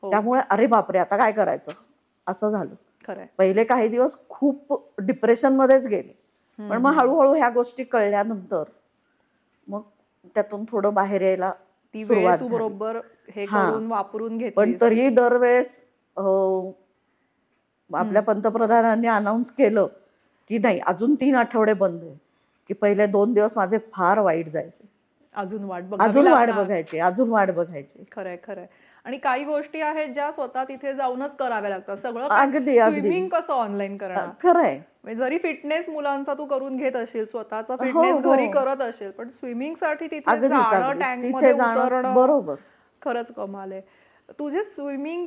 हो. 0.03 0.11
त्यामुळे 0.11 0.41
अरे 0.51 0.67
बापरे 0.67 0.99
आता 0.99 1.17
काय 1.17 1.33
करायचं? 1.33 1.71
असं 2.27 2.51
झालं. 2.51 2.75
खरंय 3.05 3.27
पहिले 3.39 3.65
काही 3.65 3.89
दिवस 3.89 4.17
खूप 4.29 4.73
डिप्रेशन 4.99 5.57
मध्येच 5.57 5.87
गेले 5.87 6.13
पण. 6.59 6.77
मग 6.77 6.93
हळूहळू 6.93 7.35
ह्या 7.35 7.49
गोष्टी 7.49 7.85
कळल्यानंतर 7.85 8.63
मग 9.67 9.83
त्यातून 10.35 10.65
थोडं 10.69 10.95
बाहेर 10.95 11.23
यायला 11.23 11.51
ती 11.95 11.99
वेळ 11.99 12.07
सुरुवात 12.07 12.39
तू. 12.39 12.49
बरोबर 12.49 12.99
हे 13.31 13.45
हा. 13.45 13.71
करून 13.71 13.87
वापरून 13.87 14.37
घेतली 14.39 14.51
पण 14.51 14.73
तरीही 14.81 15.09
दरवेळेस 15.09 15.67
अं, 16.17 16.71
आपल्या 17.91 18.23
पंतप्रधानांनी 18.23 19.07
अनाऊन्स 19.09 19.51
केलं 19.51 19.87
की 20.51 20.59
नाही 20.59 20.79
अजून 20.87 21.15
तीन 21.15 21.35
आठवडे 21.35 21.73
बंद 21.73 22.03
आहे 22.03 22.15
की 22.71 22.75
पहिले 22.75 23.07
दोन 23.07 23.33
दिवस 23.33 23.51
माझे 23.57 23.79
फार 23.93 24.19
वाईट 24.19 24.49
जायचे 24.49 24.87
अजून 25.37 25.65
वाट 25.65 25.83
बघावी 25.83 26.09
अजून 26.09 26.29
वाट. 26.29 26.51
बघायची 26.51 26.99
अजून 26.99 27.29
वाट 27.29 27.51
बघायची 27.51 28.05
खरंय 28.13 28.37
खरंय 28.45 28.67
आणि 29.05 29.17
काही 29.17 29.45
गोष्टी 29.45 29.81
आहेत 29.81 30.09
ज्या 30.09 30.33
स्वतः 30.33 30.65
तिथे 30.65 30.95
जाऊनच 30.95 31.37
कराव्या 31.37 31.71
लागतात. 31.71 31.97
सगळं 31.97 32.29
स्विमिंग 32.91 33.29
कसं 33.29 33.53
ऑनलाईन 33.53 33.97
करणार? 33.97 34.29
खरंय. 34.43 34.79
म्हणजे 35.05 35.19
जरी 35.21 35.39
फिटनेस 35.39 35.89
मुलांचा 35.89 36.35
तू 36.35 36.45
करून 36.45 36.77
घेत 36.77 36.97
असशील 36.97 37.25
स्वतःचा 37.25 37.75
हो, 37.75 37.85
फिटनेस 37.85 38.25
हो. 38.25 38.33
घरी 38.33 38.47
करत 38.49 38.81
असेल 38.81 39.11
पण 39.11 39.29
स्विमिंगसाठी 39.29 40.07
तिथे 40.07 40.49
जाणं 40.49 40.99
टँकमध्ये 41.01 41.53
उतरणं 41.53 42.15
बरोबर. 42.15 42.55
खरंच 43.03 43.33
कमाल 43.37 43.73
आहे. 43.73 43.81
तुझे 44.39 44.63
स्विमिंग 44.65 45.27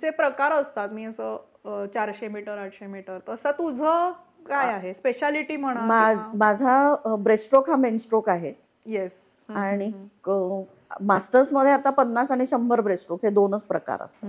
चे 0.00 0.10
प्रकार 0.10 0.52
असतात 0.52 0.88
मी 0.92 1.04
असं 1.04 1.86
चारशे 1.94 2.28
मीटर 2.28 2.58
आठशे 2.58 2.86
मीटर. 2.86 3.18
तसं 3.28 3.50
तुझं 3.50 4.12
काय 4.48 4.72
आहे? 4.72 4.94
स्पेशालिटी 4.94 5.56
म्हणा 5.56 5.80
माझ- 5.80 6.36
माझा 6.36 6.96
ब्रेस्ट्रोक 7.18 7.70
हा 7.70 7.76
मेन 7.76 7.98
स्ट्रोक 7.98 8.28
आहे. 8.28 8.52
येस 8.86 9.10
आणि 9.48 9.90
मास्टर्समध्ये 11.00 11.72
आता 11.72 11.90
पन्नास 11.90 12.30
आणि 12.30 12.46
शंभर 12.46 12.80
ब्रेस्ट्रोक 12.80 13.24
हे 13.24 13.30
दोनच 13.30 13.62
प्रकार 13.62 14.02
असतात. 14.02 14.28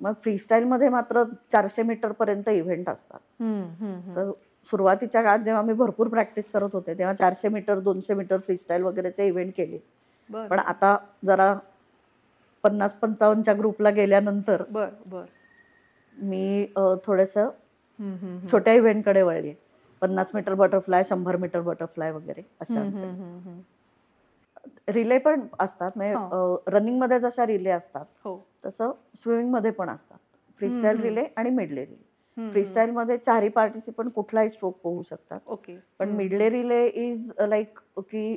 मग 0.00 0.12
फ्रीस्टाईल 0.22 0.64
मध्ये 0.64 0.88
मात्र 0.88 1.22
चारशे 1.52 1.82
मीटर 1.82 2.12
पर्यंत 2.12 2.48
इव्हेंट 2.48 2.88
असतात. 2.88 3.18
तर 4.16 4.30
सुरुवातीच्या 4.70 5.22
काळात 5.22 5.38
जेव्हा 5.38 5.62
मी 5.62 5.72
भरपूर 5.72 6.08
प्रॅक्टिस 6.08 6.50
करत 6.52 6.68
होते 6.72 6.94
तेव्हा 6.98 7.14
चारशे 7.14 7.48
मीटर 7.48 7.78
दोनशे 7.80 8.14
मीटर 8.14 8.36
फ्रीस्टाईल 8.36 8.82
वगैरेचे 8.82 9.26
इव्हेंट 9.26 9.52
केले. 9.56 9.78
पण 10.48 10.58
आता 10.58 10.96
जरा 11.26 11.54
पन्नास 12.64 12.92
पंचावन्नच्या 12.92 13.54
ग्रुपला 13.54 13.90
गेल्यानंतर 13.90 14.62
बर 14.70 14.88
बर. 15.06 15.24
मी 16.16 16.66
थोडस. 17.04 17.36
छोट्या 18.52 18.72
इव्हेंटकडे 18.72 19.22
वळले. 19.22 19.52
पन्नास 20.02 20.30
मीटर 20.34 20.54
बटरफ्लाय 20.54 21.02
शंभर 21.08 21.36
मीटर 21.36 21.60
बटरफ्लाय 21.60 22.10
वगैरे 22.12 22.42
अशा 22.60 22.80
हम्म, 22.80 22.96
हम्म, 22.96 23.22
हम्म, 23.22 23.38
हम्म. 23.38 23.60
रिले 24.88 25.18
पण 25.18 25.46
असतात. 25.60 25.90
म्हणजे 25.96 26.70
रनिंगमध्ये 26.70 27.18
जशा 27.20 27.46
रिले 27.46 27.70
असतात 27.70 28.04
हो. 28.24 28.36
तसं 28.66 28.92
स्विमिंगमध्ये 29.16 29.70
पण 29.70 29.88
असतात. 29.90 30.18
फ्रीस्टाईल. 30.60 31.00
रिले 31.00 31.24
आणि 31.36 31.50
मिडले 31.50 31.84
रिले. 31.84 32.50
फ्रीस्टाईल 32.52 32.90
मध्ये 32.90 33.16
चारही 33.18 33.48
पार्टिसिपंट 33.48 34.12
कुठलाही 34.12 34.48
स्ट्रोक 34.48 34.78
पोहू 34.82 35.02
शकतात. 35.02 35.40
ओके. 35.46 35.78
पण. 35.98 36.08
मिडले 36.08 36.50
रिले 36.50 36.86
इज 36.86 37.30
लाईक 37.40 37.78
की 37.98 38.36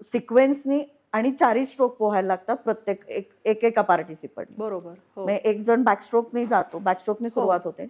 सिक्वेन्सनी 0.00 0.82
आणि 1.12 1.30
चारही 1.32 1.66
स्ट्रोक 1.66 1.96
पोहायला 1.96 2.26
लागतात. 2.26 2.56
प्रत्येक 2.56 3.04
एक 3.08 3.64
एक 3.64 3.78
पार्टिसिपंट 3.78 4.46
बरोबर. 4.58 4.94
हो. 5.16 5.28
एक 5.28 5.62
जण 5.62 5.82
बॅकस्ट्रोकनी 5.82 6.46
जातो. 6.46 6.78
बॅकस्ट्रोकनी 6.78 7.30
सुरुवात 7.30 7.60
होते. 7.64 7.86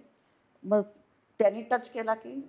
मग 0.63 0.81
त्यांनी 1.39 1.61
टच 1.61 1.89
केला 1.89 2.13
की 2.13 2.41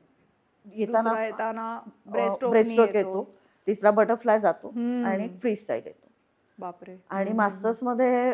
येताना 0.75 1.25
येताना 1.25 1.79
ब्रेस्ट्रोक 2.07 2.55
येतो. 2.95 3.27
तिसरा 3.69 3.91
बटरफ्लाय 3.91 4.41
जातो. 4.41 4.69
आणि 5.07 5.29
फ्री 5.41 5.55
स्टाईल 5.57 5.83
येतो. 5.87 6.07
बापरे. 6.59 6.97
आणि 7.11 7.33
मास्टर्समध्ये 7.33 8.33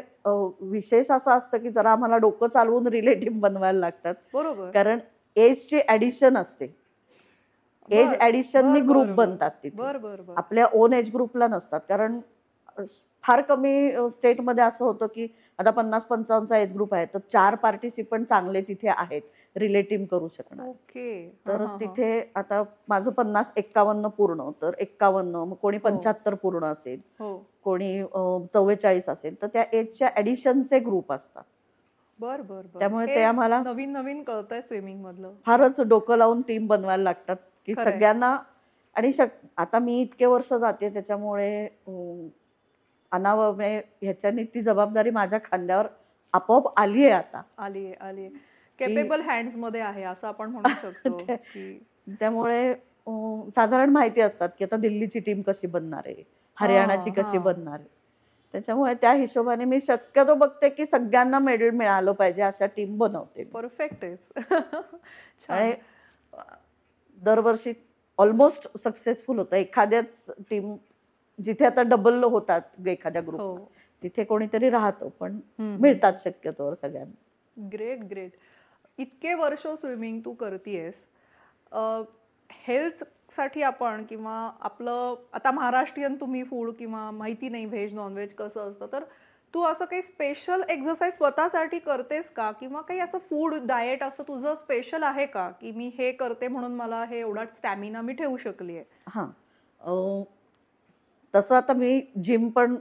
विशेष 0.60 1.10
असं 1.10 1.30
असतं 1.30 1.58
की 1.58 1.70
जरा 1.70 1.92
आम्हाला 1.92 2.16
डोकं 2.16 2.48
चालवून 2.48 2.86
रिलेटिव्ह 2.86 3.40
बनवायला 3.40 3.78
लागतात. 3.78 4.14
बरोबर. 4.34 4.70
कारण 4.70 4.98
एजची 5.36 5.80
ऍडिशन 5.88 6.36
असते. 6.36 6.74
एज 7.90 8.14
ऍडिशननी 8.20 8.80
ग्रुप. 8.80 9.06
बनतात 9.06 9.50
तिथे. 9.62 9.82
आपल्या 10.36 10.66
ओन 10.72 10.92
एज 10.92 11.10
ग्रुपला 11.14 11.48
नसतात. 11.48 11.80
कारण 11.88 12.18
फार 13.24 13.40
कमी 13.40 13.90
स्टेटमध्ये 14.10 14.64
असं 14.64 14.84
होतं 14.84 15.06
की 15.06 15.26
आता 15.58 15.70
पन्नास 15.70 16.04
पंचावन्नचा 16.04 16.58
एज 16.58 16.72
ग्रुप 16.74 16.94
आहे 16.94 17.06
तर 17.14 17.18
चार 17.32 17.54
पार्टिसिपंट 17.54 18.26
चांगले 18.26 18.62
तिथे 18.62 18.88
आहेत. 18.88 19.22
रिलेटिव्ह 19.56 20.06
करू 20.06 20.28
शकणार. 20.28 20.70
तर 21.46 21.50
हा, 21.50 21.56
हा, 21.56 21.64
हा. 21.64 21.76
तिथे 21.76 22.32
आता 22.34 22.62
माझं 22.88 23.10
पन्नास 23.10 23.46
एक्कावन्न 23.56 24.08
पूर्ण 24.08 24.50
तर 24.62 24.74
एक्कावन्न 24.78 25.36
मग 25.36 25.54
कोणी 25.54 25.78
पंच्याहत्तर 25.78 26.34
पूर्ण 26.34 26.64
असेल 26.64 27.00
हो. 27.20 27.36
कोणी 27.62 28.02
चव्वेचाळीस 28.54 29.08
असेल 29.08 29.40
तर 29.42 29.46
त्या 29.46 29.64
एजच्या 29.72 30.10
ऍडिशनचे 30.16 30.78
ग्रुप 30.78 31.12
असतात. 31.12 31.42
बर 32.20 32.40
बर 32.40 32.66
त्यामुळे 32.78 33.06
हे 33.06 33.14
ते 33.14 33.22
आम्हाला 33.22 33.62
नवीन 33.62 33.92
नवीन 33.92 34.22
कळतंय 34.22 34.60
स्विमिंग 34.60 35.00
मधलं. 35.02 35.32
फारच 35.46 35.80
डोकं 35.80 36.16
लावून 36.16 36.42
टीम 36.42 36.66
बनवायला 36.66 37.02
लागतात 37.02 37.36
की. 37.66 37.74
सगळ्यांना 37.74 38.36
आणि 38.96 39.12
शक 39.12 39.28
आता 39.56 39.78
मी 39.78 40.00
इतके 40.00 40.26
वर्ष 40.26 40.52
जाते 40.52 40.88
त्याच्यामुळे 40.92 41.64
अं, 41.64 42.28
अनाव 43.12 43.52
म्हणजे 43.52 43.80
ह्याच्यानी 44.02 44.44
ती 44.44 44.62
जबाबदारी 44.62 45.10
माझ्या 45.10 45.38
खांद्यावर 45.44 45.86
आपोआप 46.34 46.80
आली 46.80 47.02
आहे 47.02 47.12
आता. 47.12 47.42
आली 47.58 47.92
आली 48.00 48.28
केपेबल 48.78 49.20
हँड्समध्ये 49.20 49.80
आहे 49.80 50.02
असं 50.02 50.26
आपण 50.26 50.50
म्हणू 50.50 50.74
शकतो 50.82 51.24
त्यामुळे 52.20 52.74
साधारण 53.56 53.90
माहिती 53.90 54.20
असतात 54.20 54.48
की 54.58 54.64
आता 54.64 54.76
दिल्लीची 54.76 55.20
टीम 55.20 55.42
कशी 55.42 55.66
बनणार 55.66 56.02
आहे 56.06 56.22
हरियाणाची 56.56 57.10
कशी. 57.10 57.38
बनणार 57.38 57.74
आहे. 57.74 57.88
त्याच्यामुळे 58.54 58.94
त्या 58.94 59.12
हिशोबाने 59.12 59.64
मी 59.64 59.80
शक्यतो 59.80 60.34
बघते 60.34 60.68
की 60.68 60.86
सगळ्यांना 60.86 61.38
मेडल 61.38 61.70
मिळालं 61.70 62.12
पाहिजे 62.12 62.42
अशा 62.42 62.66
टीम 62.66 62.96
बनवते. 62.98 63.44
परफेक्ट 63.44 64.04
आहे 64.04 64.14
आणि 65.48 65.72
दरवर्षी 67.22 67.72
ऑलमोस्ट 68.18 68.68
सक्सेसफुल 68.78 69.38
होतं. 69.38 69.56
एखाद्याच 69.56 70.30
टीम 70.50 70.74
जिथे 71.38 71.64
आता 71.64 71.82
डबल 71.82 72.22
होतात 72.24 72.86
एखाद्या 72.88 73.22
ग्रुप 73.22 73.40
हो. 73.40 73.56
तिथे 74.02 74.24
कोणीतरी 74.24 74.70
राहतं 74.70 75.08
पण. 75.20 75.38
मिळतात 75.58 76.12
शक्यतोवर 76.24 76.74
सगळ्यांना. 76.74 77.66
ग्रेट 77.72 78.00
ग्रेट 78.04 78.30
इतके 78.98 79.34
वर्ष 79.34 79.62
स्विमिंग 79.62 80.20
तू 80.24 80.32
करतीयस 80.34 80.94
हेल्थसाठी 82.50 83.62
आपण 83.62 84.04
किंवा 84.08 84.34
आपलं 84.60 85.14
आता 85.32 85.50
महाराष्ट्रीयन 85.50 86.14
तुम्ही 86.16 86.42
फूड 86.44 86.70
किंवा 86.78 87.10
माहिती 87.10 87.48
नाही 87.48 87.64
व्हेज 87.66 87.94
नॉनव्हेज 87.94 88.34
कसं 88.34 88.70
असतं 88.70 88.86
तर 88.92 89.04
तू 89.54 89.62
असं 89.62 89.84
काही 89.84 90.02
स्पेशल 90.02 90.62
एक्सरसाइज 90.68 91.12
स्वतःसाठी 91.14 91.78
करतेस 91.78 92.28
का? 92.36 92.50
किंवा 92.52 92.80
काही 92.80 93.00
असं 93.00 93.18
फूड 93.30 93.54
डाएट 93.66 94.02
असं 94.02 94.22
तुझं 94.28 94.54
स्पेशल 94.54 95.02
आहे 95.02 95.26
का? 95.26 95.48
की 95.50 95.70
मी 95.70 95.90
हे 95.98 96.10
करते 96.12 96.48
म्हणून 96.48 96.74
मला 96.74 97.04
हे 97.04 97.18
एवढा 97.20 97.44
स्टॅमिना 97.46 98.00
मी 98.00 98.12
ठेवू 98.12 98.36
शकली 98.36 98.76
आहे 98.76 98.84
हां 99.10 100.22
तसं 101.34 101.54
आता 101.54 101.72
मी 101.72 102.00
जिम 102.24 102.48
पण 102.48 102.76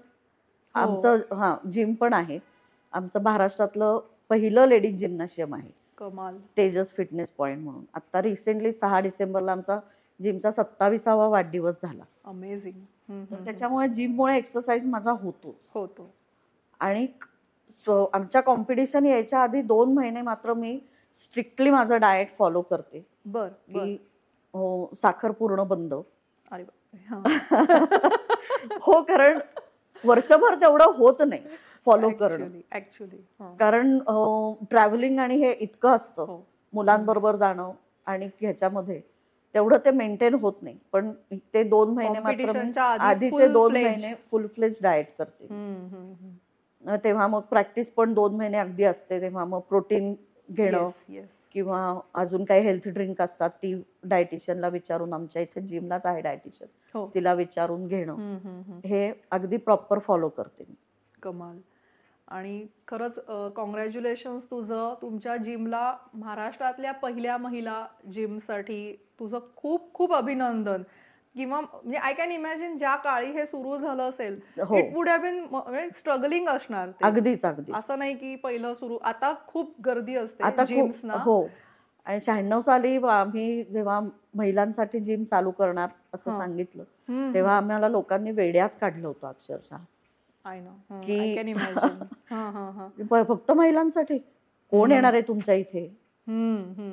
आमचं 0.76 1.36
हां 1.36 1.56
जिम 1.72 1.94
पण 1.94 2.14
आहे. 2.14 2.40
आमचं 2.94 3.22
महाराष्ट्रातलं 3.24 4.00
पहिलं 4.30 4.66
लेडीज 4.68 4.98
जिम्नॅशियम 5.00 5.54
आहे. 5.56 5.70
कमाल. 6.04 6.38
तेजस 6.58 6.88
फिटनेस 6.88 7.30
पॉईंट 7.30 7.64
म्हणून. 7.64 7.84
आता 7.94 8.22
रिसेंटली 8.22 8.72
सहा 8.72 9.00
डिसेंबरला 9.00 9.52
आमचा 9.52 9.80
जिमचा 10.22 10.52
सत्ताविसावा 10.52 11.28
वाढदिवस 11.28 11.76
झाला. 11.84 12.04
अमेझिंग 12.26 13.24
त्याच्यामुळे 13.46 13.88
जिममुळे 13.88 14.38
एक्सरसाइज 14.38 14.86
माझा 14.86 15.12
होतोच. 15.12 15.70
होतो. 15.74 16.14
आणि 16.80 17.08
स्व 17.86 18.06
आमच्या 18.14 18.42
कॉम्पिटिशन 18.42 19.06
यायच्या 19.06 19.40
आधी 19.40 19.62
दोन 19.62 19.94
महिने 19.94 20.22
मात्र 20.22 20.54
मी 20.54 20.80
स्ट्रिक्टली 21.16 21.70
माझं 21.70 22.00
डाएट 22.00 22.38
फॉलो 22.38 22.62
करते. 22.62 23.06
बर 23.26 23.48
की 23.48 23.94
हो 24.54 24.94
साखर 24.96 25.32
पूर्ण 25.32 25.64
बंद. 25.64 25.94
अरे. 26.52 26.66
हो 28.82 29.02
कारण 29.02 29.40
वर्षभर 30.06 30.56
तेवढं 30.56 30.86
होत 30.86 31.16
नाही. 31.28 31.42
फॉलो 31.88 32.10
करणं. 32.10 32.48
हां. 33.40 33.54
कारण 33.56 33.98
ट्रॅव्हलिंग 34.70 35.20
आणि 35.20 35.36
हे 35.36 35.52
इतकं 35.52 35.90
असतं 35.90 36.26
हो. 36.26 36.42
मुलांबरोबर 36.74 37.36
जाणं 37.36 37.72
आणि 38.08 38.28
ह्याच्यामध्ये 38.42 39.02
तेवढं 39.56 39.78
ते 39.86 39.92
मेंटेन 39.92 40.34
होत 40.34 40.54
नाही 40.62 40.78
पण 40.92 41.12
ते 41.54 41.64
दोन 41.64 41.94
महिने 41.94 42.20
मात्र 42.20 42.52
आधीचे 43.00 43.48
दोन. 43.48 43.72
महिने 43.74 44.14
फुल 44.32 44.48
फ्लेज 44.48 44.78
डाएट 44.82 45.08
करते 45.18 45.48
तेव्हा 47.04 47.28
मग 47.28 47.42
प्रॅक्टिस 47.42 47.90
पण 47.90 48.14
दोन 48.14 48.36
महिने 48.36 48.58
अगदी 48.58 48.84
असते 48.84 49.22
तेव्हा 49.22 49.46
मग 49.46 49.60
प्रोटीन 49.60 50.14
घेणं 50.50 50.78
Yes, 50.78 51.16
yes. 51.16 51.28
किंवा 51.52 52.00
अजून 52.14 52.44
काही 52.44 52.62
हेल्थ 52.62 52.88
ड्रिंक 52.88 53.22
असतात 53.22 53.50
ती 53.50 53.74
डायटिशियनला 54.04 54.68
विचारून 54.68 55.14
आमच्या 55.14 55.42
इथे 55.42 55.62
जिमलाच 55.62 56.06
आहे 56.06 56.22
डायटिशियन 56.22 56.70
हो. 56.96 57.06
तिला 57.16 57.34
विचारून 57.34 57.88
घेणं. 57.88 58.16
हे 58.86 59.12
अगदी 59.32 59.58
प्रॉपर 59.58 60.00
फॉलो 60.00 60.30
करते 60.30 60.64
मी 60.70 60.76
कमाल 61.24 61.58
आणि 62.28 62.66
खरंच 62.88 63.20
कॉंग्रॅच्युलेशन 63.56 64.40
तुझं. 64.52 64.94
तुमच्या 65.02 65.38
जिमला 65.38 65.96
महाराष्ट्रातल्या 66.14 66.92
पहिल्या 66.92 67.38
महिला 67.38 67.86
जिमसाठी 68.12 69.06
तुझं 69.20 69.40
खूप 69.56 69.94
खूप 69.94 70.14
अभिनंदन. 70.14 70.84
किंवा 71.36 71.60
म्हणजे 71.62 71.98
आय 71.98 72.14
कॅन 72.14 72.32
इमॅजिन 72.32 72.78
ज्या 72.78 72.96
काळी 72.96 73.32
हे 73.32 73.46
सुरू 73.46 73.78
झालं 73.78 74.10
असेल 74.10 74.40
it 74.58 74.94
would 74.94 75.10
have 75.10 75.22
been 75.22 75.90
struggling 75.98 76.48
असणार. 76.50 76.90
अगदीच 77.02 77.46
अगदी 77.46 77.72
असं 77.76 78.00
नाही 78.00 78.16
की 78.16 78.36
पहिलं 78.36 78.74
सुरू 78.74 78.98
आता 79.04 79.34
खूप 79.48 79.74
गर्दी 79.86 80.16
असते 80.16 80.44
आता 80.44 80.64
हो. 81.24 81.48
आणि 82.06 82.20
शहाण्णव 82.22 82.62
साली 82.62 82.98
आम्ही 82.98 83.64
जेव्हा 83.64 84.00
महिलांसाठी 84.36 85.00
जिम 85.00 85.24
चालू 85.24 85.52
करणार 85.52 85.90
असं. 86.14 86.38
सांगितलं. 86.38 86.84
तेव्हा 87.34 87.58
आम्हाला 87.58 87.90
लोकांनी 87.90 88.32
वेड्यात 88.32 88.70
काढलं 88.82 89.08
होतं 89.08 89.28
अक्षरशः. 89.28 89.78
आय 90.46 90.60
नो 90.60 91.00
की- 91.02 91.20
आय 91.20 91.36
कॅन 91.36 91.48
इमॅजिन 91.48 92.02
हां 92.32 92.52
हां 92.52 92.72
हां 92.72 92.88
प- 93.06 93.28
फक्त 93.28 93.52
महिलांसाठी. 93.52 94.18
कोण 94.72 94.80
हम्म. 94.82 94.92
येणार 94.92 95.14
आहे 95.14 95.22
तुमच्या 95.22 95.56
इथे? 95.56 95.86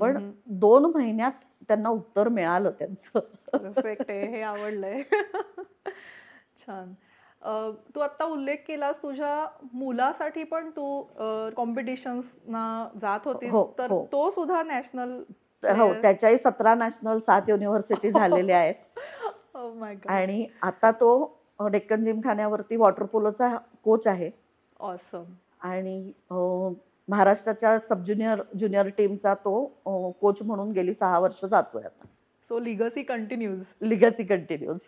पण 0.01 0.17
हम्म. 0.17 0.31
दोन 0.47 0.85
महिन्यात 0.95 1.33
त्यांना 1.69 1.89
उत्तर 1.89 2.29
मिळालं 2.29 2.71
त्यांचं. 2.71 3.19
परफेक्ट 3.53 4.11
आहे 4.11 4.27
हे 4.27 4.43
आवडलंय. 4.43 5.03
छान. 6.61 6.93
अं, 7.43 7.73
तू 7.95 8.01
आता 8.01 8.25
उल्लेख 8.25 8.57
केलास 8.69 8.97
तुझ्या 9.03 9.47
मुलासाठी 9.73 10.45
पण 10.45 10.71
तू 10.71 11.03
कॉम्पिटिशन्स 11.57 12.25
ना 12.47 12.89
जात 13.01 13.21
होतीस. 13.25 13.51
हो, 13.51 13.75
तर 13.79 13.91
हो. 13.91 14.05
तो 14.13 14.31
सुद्धा 14.31 14.63
नॅशनल 14.63 15.23
हो 15.65 15.93
त्याच्याही 16.03 16.39
सतरा 16.39 16.75
नॅशनल 16.75 17.19
सात 17.19 17.43
युनिव्हर्सिटी 17.49 18.11
झालेल्या 18.13 18.59
आहेत. 18.59 18.75
माय 19.57 19.95
आणि 20.09 20.47
आता 20.63 20.91
तो 20.91 21.40
डेक्कन 21.69 22.05
जिमखान्यावरती 22.05 22.77
वॉटर 22.77 23.05
पोलोचा 23.05 23.57
कोच 23.85 24.07
आहे. 24.07 24.31
ऑसम 24.81 25.25
आणि 25.61 26.13
महाराष्ट्राच्या 27.09 27.79
सब 27.79 28.03
ज्युनियर 28.05 28.43
ज्युनियर 28.59 28.89
टीमचा 28.97 29.35
तो 29.35 29.65
कोच 30.21 30.43
म्हणून 30.43 30.71
गेली 30.73 30.93
सहा 30.95 31.19
वर्ष 31.19 31.45
जातोय 31.45 31.83
आता. 31.83 32.07
So 32.51 32.59
legacy 32.59 33.03
continues 33.03 33.59
legacy 33.83 34.25
continues 34.25 34.79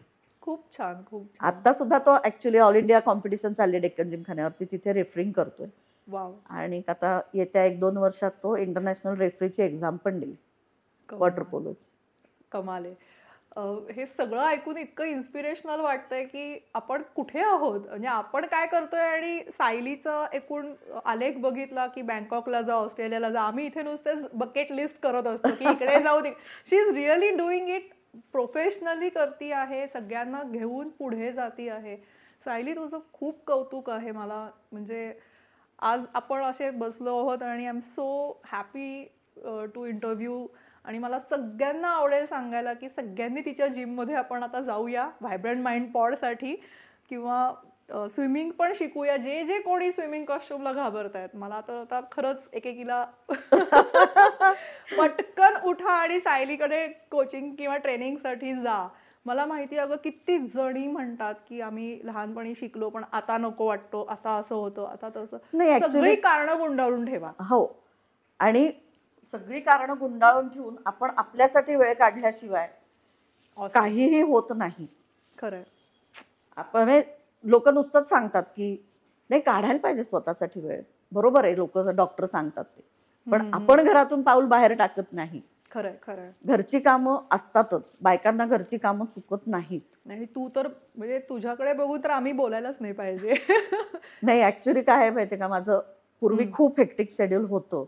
खूप 0.42 0.62
छान 0.76 1.02
खूप 1.06 1.26
आता 1.40 1.72
सुद्धा 1.72 1.98
तो 2.06 2.16
ऍक्च्युली 2.24 2.58
ऑल 2.58 2.76
इंडिया 2.76 3.00
कॉम्पिटिशन 3.00 3.52
चालली 3.52 3.78
डेक्कन 3.78 4.10
जिमखान्यावरती. 4.10 4.64
तिथे 4.64 4.92
रेफरिंग 4.92 5.32
करतोय. 5.32 5.66
वाव 6.06 6.32
आणि 6.50 6.80
आता 6.88 7.20
येत्या 7.34 7.64
एक 7.64 7.78
दोन 7.80 7.96
वर्षात 7.96 8.30
तो 8.42 8.56
इंटरनॅशनल 8.56 9.16
रेफरीची 9.18 9.62
एक्झाम 9.62 9.96
पण 9.96 10.18
देईल. 10.20 10.34
वॉटर 11.08 11.42
पोलोची. 11.42 11.84
कमाल 12.52 12.84
आहे. 12.84 12.94
हे 13.56 14.04
सगळं 14.06 14.42
ऐकून 14.42 14.76
इतकं 14.78 15.04
इन्स्पिरेशनल 15.04 15.80
वाटतंय 15.80 16.24
की 16.24 16.58
आपण 16.74 17.02
कुठे 17.16 17.40
आहोत? 17.40 17.80
म्हणजे 17.88 18.08
आपण 18.08 18.46
काय 18.46 18.66
करतोय? 18.66 19.00
आणि 19.00 19.40
सायलीचा 19.48 20.24
एकूण 20.32 20.72
आलेख 21.04 21.36
बघितला 21.40 21.86
की 21.86 22.02
बँकॉकला 22.02 22.60
जा 22.62 22.74
ऑस्ट्रेलियाला 22.74 23.30
जा 23.30 23.40
आम्ही 23.40 23.66
इथे 23.66 23.82
नुसतेच 23.82 24.24
बकेट 24.34 24.72
लिस्ट 24.72 25.00
करत 25.02 25.26
असतो 25.26 25.54
की 25.58 25.70
इकडे 25.70 26.00
जाऊ 26.02 26.22
she 26.70 26.76
is 26.76 26.94
really 26.94 27.28
doing 27.36 27.68
it 27.68 27.90
professionally 28.32 29.08
करती 29.08 29.50
आहे 29.52 29.86
सगळ्यांना 29.86 30.42
घेऊन 30.42 30.88
पुढे 30.98 31.32
जाती 31.32 31.68
आहे. 31.68 31.96
सायली 32.44 32.74
तुझं 32.76 32.98
खूप 33.12 33.44
कौतुक 33.46 33.90
आहे 33.90 34.10
मला. 34.12 34.48
म्हणजे 34.72 35.12
आज 35.78 36.04
आपण 36.14 36.42
असे 36.44 36.70
बसलो 36.70 37.16
आहोत 37.18 37.42
आणि 37.42 37.64
I 37.64 37.68
am 37.68 37.78
so 37.86 38.40
happy 38.46 39.04
to 39.74 39.84
interview 39.86 40.46
आणि 40.84 40.98
मला 40.98 41.18
सगळ्यांना 41.20 41.88
आवडेल 41.88 42.26
सांगायला 42.26 42.72
की 42.72 42.88
सगळ्यांनी 42.88 43.40
तिच्या 43.40 43.66
जिममध्ये 43.66 44.14
आपण 44.14 44.42
आता 44.42 44.60
जाऊया 44.60 45.08
व्हायब्रंट 45.20 45.62
माइंड 45.62 45.90
पॉडसाठी 45.92 46.54
किंवा 47.10 47.52
स्विमिंग 47.90 48.50
पण 48.50 48.72
शिकूया 48.74 49.16
जे 49.16 49.42
जे 49.44 49.58
कोणी 49.58 49.90
स्विमिंग 49.92 50.24
कॉस्ट्युमला 50.24 50.72
घाबरत 50.72 51.16
आहेत 51.16 51.36
मला 51.36 51.60
तर 51.68 51.80
आता 51.80 52.00
खरंच 52.12 52.48
एकेकीला 52.52 53.04
पटकन 54.98 55.56
उठा 55.64 55.92
आणि 55.92 56.18
सायलीकडे 56.20 56.86
कोचिंग 57.10 57.54
किंवा 57.54 57.76
ट्रेनिंगसाठी 57.76 58.54
जा. 58.54 58.86
मला 59.26 59.46
माहिती 59.46 59.76
आहे 59.78 59.86
अगं 59.86 59.96
किती 59.96 60.38
जणी 60.54 60.86
म्हणतात 60.86 61.34
की 61.48 61.60
आम्ही 61.60 61.98
लहानपणी 62.04 62.54
शिकलो 62.54 62.88
पण 62.88 63.02
आता 63.12 63.36
नको 63.38 63.66
वाटतो 63.66 64.02
आता 64.10 64.30
असं 64.30 64.54
होतं 64.54 64.86
आता 64.86 65.08
तसं. 65.16 65.36
सगळी 65.88 66.14
कारणं 66.16 66.58
गुंडाळून 66.58 67.04
ठेवा. 67.04 67.30
हो. 67.40 67.66
आणि 68.40 68.70
सगळी 69.32 69.60
कारणं 69.60 69.94
गुंडाळून 70.00 70.48
ठेवून 70.48 70.76
आपण 70.86 71.10
आपल्यासाठी 71.16 71.76
वेळ 71.76 71.92
काढल्याशिवाय 71.94 72.68
काहीही 73.74 74.20
होत 74.22 74.52
नाही. 74.56 74.86
खरंय. 75.38 75.62
आपण 76.56 77.00
लोक 77.44 77.68
नुसतंच 77.68 78.08
सांगतात 78.08 78.42
की 78.56 78.76
नाही 79.30 79.42
काढायला 79.42 79.78
पाहिजे 79.78 80.04
स्वतःसाठी 80.04 80.60
वेळ. 80.60 80.80
बरोबर 81.12 81.44
आहे 81.44 81.56
लोक 81.56 81.78
डॉक्टर 81.78 82.26
सांगतात 82.26 82.64
ते. 82.64 82.80
पण 83.26 83.50
आपण 83.54 83.84
घरातून 83.84 84.22
पाऊल 84.22 84.46
बाहेर 84.46 84.72
टाकत 84.74 85.12
नाही. 85.12 85.40
खरंय 85.72 85.94
खरंय. 86.02 86.30
घरची 86.44 86.80
कामं 86.80 87.18
असतातच. 87.30 87.94
बायकांना 88.00 88.46
घरची 88.46 88.78
कामं 88.78 89.04
चुकत 89.04 89.46
नाहीत. 89.46 89.80
आणि 90.10 90.24
तू 90.24 90.48
तर 90.56 90.68
म्हणजे 90.96 91.18
तुझ्याकडे 91.18 91.72
बघून 91.72 92.00
तर 92.04 92.10
आम्ही 92.10 92.32
बोलायलाच 92.32 92.76
नाही 92.80 92.92
पाहिजे. 92.92 93.34
नाही 94.22 94.42
ऍक्च्युली 94.42 94.82
काय 94.82 95.10
माहितीये 95.10 95.38
का? 95.38 95.48
माझं 95.48 95.80
पूर्वी. 96.22 96.44
खूप 96.52 96.80
हेक्टिक 96.80 97.10
शेड्यूल 97.10 97.44
होतं. 97.44 97.84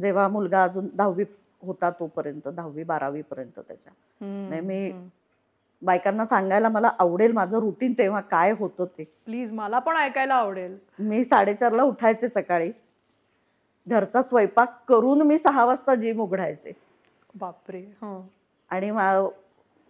जेव्हा 0.00 0.28
मुलगा 0.28 0.62
अजून 0.64 0.88
दहावी 0.94 1.24
होता 1.62 1.90
तोपर्यंत 1.90 2.48
दहावी 2.48 2.84
बारावी 2.84 3.22
पर्यंत 3.22 3.60
त्याच्या 3.68 3.92
मी-. 4.60 4.92
बायकांना 5.82 6.24
सांगायला 6.26 6.68
मला 6.68 6.90
आवडेल 6.98 7.32
माझं 7.32 7.58
रुटीन 7.58 7.92
तेव्हा 7.92 8.20
काय 8.20 8.52
होतं 8.52 8.84
ते 8.84 9.04
प्लीज 9.04 9.52
मला 9.52 9.78
पण 9.78 9.96
ऐकायला 9.96 10.34
आवडेल 10.34 10.76
मी 10.98 11.24
साडेचारला 11.24 11.82
उठायचे 11.82 12.28
सकाळी 12.28 12.72
घरचा 13.86 14.22
स्वयंपाक 14.22 14.84
करून 14.88 15.22
मी 15.22 15.38
सहा 15.38 15.64
वाजता 15.64 15.94
जिम 15.94 16.20
उघडायचे 16.20 16.72
बापरे. 17.34 17.84
आणि 18.70 18.90
मा- 18.90 19.28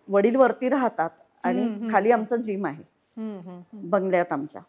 वडील 0.08 0.36
वरती 0.36 0.68
राहतात 0.68 1.10
आणि. 1.42 1.62
खाली 1.92 2.10
आमचं 2.10 2.36
जिम 2.36 2.66
आहे. 2.66 2.82
बंगल्यात 3.72 4.32
आमच्या 4.32 4.62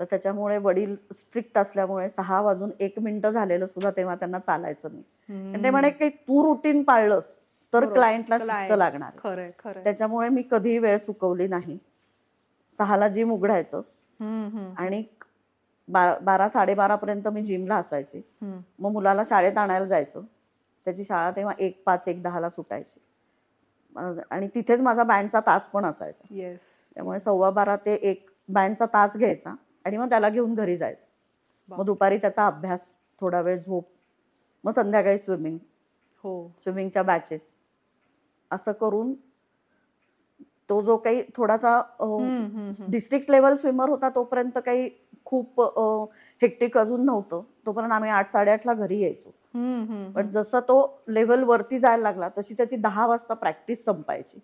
तर 0.00 0.04
त्याच्यामुळे 0.04 0.56
वडील 0.58 0.94
स्ट्रिक्ट 1.14 1.58
असल्यामुळे 1.58 2.08
सहा 2.10 2.40
वाजून 2.40 2.70
एक 2.80 2.98
मिनिटं 2.98 3.30
झालेलं 3.30 3.66
सुद्धा 3.66 3.90
तेव्हा 3.90 4.14
त्यांना 4.14 4.38
चालायचं 4.38 4.88
नाही. 4.92 5.02
ते 5.54 5.70
म्हणे 5.70 5.90
की 5.90 6.08
तू 6.08 6.42
रुटीन 6.44 6.82
पाळलंस 6.82 7.24
तर. 7.72 7.84
क्लायंटला 7.86 8.38
शिस्त. 8.38 8.72
लागणार 8.72 9.10
त्याच्यामुळे 9.84 10.28
मी 10.28 10.42
कधीही 10.50 10.78
वेळ 10.78 10.96
चुकवली 10.98 11.46
नाही. 11.48 11.78
सहाला 12.78 13.08
जिम 13.08 13.32
उघडायचं. 13.32 13.80
आणि 14.76 15.02
बारा 16.22 16.48
साडेबारा 16.48 16.94
पर्यंत 16.94 17.28
मी 17.28 17.42
जिमला 17.42 17.76
असायचे. 17.76 18.22
मग 18.78 18.92
मुलाला 18.92 19.22
शाळेत 19.28 19.58
आणायला 19.58 19.86
जायचं. 19.86 20.22
त्याची 20.86 21.04
शाळा 21.04 21.30
तेव्हा 21.30 21.54
एक 21.58 21.82
पाच 21.86 22.08
एक 22.08 22.22
दहाला 22.22 22.50
सुटायची. 22.50 23.00
आणि 24.30 24.48
तिथेच 24.54 24.80
माझा 24.80 25.02
बँडचा 25.02 25.40
तास 25.40 25.66
पण 25.66 25.84
असायचा. 25.84 26.26
त्यामुळे 26.94 27.18
सव्वा 27.20 27.50
बारा 27.50 27.76
ते 27.76 27.94
एक 27.94 28.28
बँडचा 28.48 28.86
तास 28.86 29.16
घ्यायचा. 29.16 29.54
आणि 29.84 29.96
मग 29.96 30.08
त्याला 30.08 30.28
घेऊन 30.28 30.54
घरी 30.54 30.76
जायचं. 30.76 31.04
मग. 31.68 31.84
दुपारी 31.84 32.16
त्याचा 32.18 32.46
अभ्यास 32.46 32.80
थोडा 33.20 33.40
वेळ 33.40 33.58
झोप 33.58 33.88
मग 34.64 34.72
संध्याकाळी 34.72 35.18
स्विमिंग 35.18 35.58
हो. 36.24 36.48
स्विमिंगच्या 36.58 37.02
बॅचेस 37.02 37.40
असं 38.50 38.72
करून 38.72 39.12
तो 40.68 40.80
जो 40.82 40.96
काही 40.96 41.22
थोडासा. 41.36 41.80
डिस्ट्रिक्ट 42.88 43.30
लेवल 43.30 43.54
स्विमर 43.54 43.88
होता 43.88 44.08
तोपर्यंत 44.08 44.58
काही 44.66 44.88
खूप 45.24 45.60
हेक्टिक 46.42 46.78
अजून 46.78 47.04
नव्हतं. 47.04 47.42
तोपर्यंत 47.66 47.92
आम्ही 47.92 48.10
आठ 48.10 48.32
साडेआठला 48.32 48.74
घरी 48.74 48.98
यायचो. 49.00 49.34
पण. 50.14 50.28
जसं 50.28 50.60
तो 50.60 51.02
लेवल 51.08 51.42
वरती 51.42 51.78
जायला 51.78 52.02
लागला 52.02 52.28
तशी 52.38 52.54
त्याची 52.54 52.76
दहा 52.76 53.06
वाजता 53.06 53.34
प्रॅक्टिस 53.34 53.84
संपायची. 53.84 54.38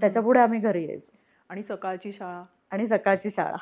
त्याच्या 0.00 0.22
पुढे 0.22 0.40
आम्ही 0.40 0.60
घरी 0.60 0.86
यायचो. 0.86 1.16
आणि 1.48 1.62
सकाळची 1.62 2.12
शाळा? 2.12 2.44
आणि 2.70 2.86
सकाळची 2.86 3.30
शाळा. 3.30 3.56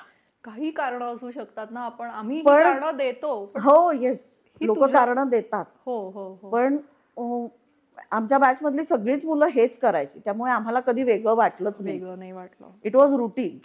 काही 0.47 0.71
कारण 0.71 1.03
असू 1.03 1.31
शकतात 1.31 1.67
ना 1.71 1.81
आपण 1.81 2.07
आम्ही 2.07 2.43
पण- 2.43 2.63
कारण 2.63 2.97
देतो 2.97 3.45
पण- 3.47 3.63
हो 3.63 3.93
येस 3.93 4.39
ही 4.61 4.67
लोक 4.67 4.77
तुझ्या- 4.81 4.99
कारण 4.99 5.29
देतात. 5.29 5.65
हो 5.87 6.11
हो 6.11 6.39
हो. 6.43 6.49
पण 6.51 6.77
अं, 7.17 7.47
आमच्या 8.11 8.39
बॅच 8.39 8.59
मधली 8.63 8.85
सगळीच 8.85 9.25
मुलं 9.25 9.47
हेच 9.47 9.79
करायची. 9.79 10.19
त्यामुळे 10.25 10.53
आम्हाला 10.53 10.81
कधी 10.81 11.03
वेगळं 11.03 11.35
वाटलंच 11.35 11.81
नाही. 11.81 11.99
वेगळं 11.99 12.19
नाही 12.19 12.33
वाटलं. 12.33 12.67
इट 12.85 12.97
वॉज 12.97 13.13
रुटीन 13.13 13.59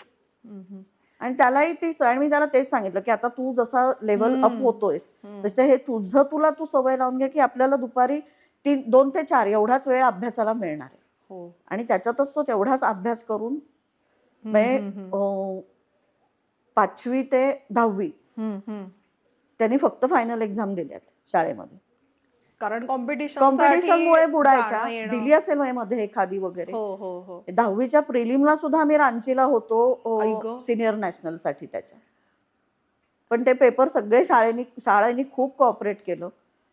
हम्म, 0.50 0.62
हम्म, 0.70 0.82
आणि 1.20 1.34
त्यालाही 1.34 1.74
ती 1.74 1.91
आणि 2.00 2.20
मी 2.20 2.30
त्याला 2.30 2.46
तेच 2.46 2.70
सांगितलं 2.70 3.00
की 3.00 3.12
आता 3.12 3.28
तू 3.28 3.54
जसा 3.54 3.91
लेवल 4.02 4.44
अप 4.44 4.52
हम्म. 4.52 4.63
होतोयस 4.63 5.02
हम्म. 5.24 5.41
तसं 5.46 5.62
हे 5.62 5.78
तुझं 5.78 6.24
तुला 6.24 6.50
तू 6.50 6.65
सवय 6.65 6.98
लावून 6.98 7.17
घे 7.17 7.28
की 7.28 7.39
आपल्याला 7.39 7.76
दुपारी 7.76 8.20
तीन 8.65 8.82
दोन 8.88 9.10
ते 9.10 9.24
चार 9.24 9.48
एवढाच 9.48 9.88
वेळ 9.88 10.04
अभ्यासाला 10.04 10.54
मिळणार 10.54 10.88
आहे. 10.91 11.00
हो. 11.30 11.56
आणि 11.67 11.84
त्याच्यातच 11.84 12.36
तो 12.36 12.44
तेवढाच 12.44 12.84
अभ्यास 12.84 13.24
करून 13.24 13.54
हम्म, 13.54 14.52
म्हणजे, 14.52 14.78
हम्म, 14.78 15.00
हम्म. 15.00 15.15
अं, 15.15 15.60
पाचवी 16.76 17.24
ते 17.24 17.68
दहावी. 17.70 18.10
त्यांनी 19.60 19.78
फक्त 19.78 20.06
फायनल 20.10 20.42
एक्झाम 20.42 20.74
दिल्यात 20.74 21.00
शाळेमध्ये. 21.32 21.78
कारण 22.60 22.86
कॉम्पिटिशन 22.86 23.42
कॉम्पिटिशन 23.42 24.04
मुळे 24.04 24.26
बुडायच्या. 24.26 24.84
दिली 25.12 25.34
असेल 25.34 25.58
मध्ये 25.58 26.04
एखादी 26.04 26.38
वगैरे. 26.38 26.72
हो 26.72 26.96
हो 26.96 27.20
हो. 27.20 27.44
दहावीच्या 27.52 28.00
प्रिलिमला 28.00 28.56
सुद्धा 28.56 28.80
आम्ही 28.82 28.98
रांचीला 28.98 29.44
होतो. 29.44 30.60
सिनियर 30.60 30.96
नॅशनलसाठी 30.96 31.66
त्याच्या. 31.66 31.98
पण 33.30 33.46
ते 33.46 33.54
पेपर 33.54 33.88
सगळे 33.88 34.26
शाळेनी 34.26 34.64
शाळेनी 34.86 35.24
खूप 35.32 35.58
कॉपरेट 35.58 35.98
केलं. 36.06 36.30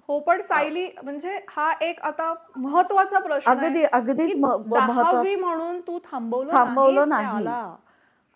हो 0.08 0.20
पण 0.20 0.42
सायली 0.42 0.88
म्हणजे 1.02 1.38
हा 1.48 1.72
एक 1.80 2.00
आता 2.00 2.34
महत्त्वाचा 2.56 3.18
प्रश्न 3.18 3.50
अगदी 3.92 4.34
दहावी 4.34 5.34
म्हणून 5.34 5.80
तू 5.80 5.98
थांबवलं 6.12 6.52
थांबवलं 6.52 7.08
नाही. 7.08 7.46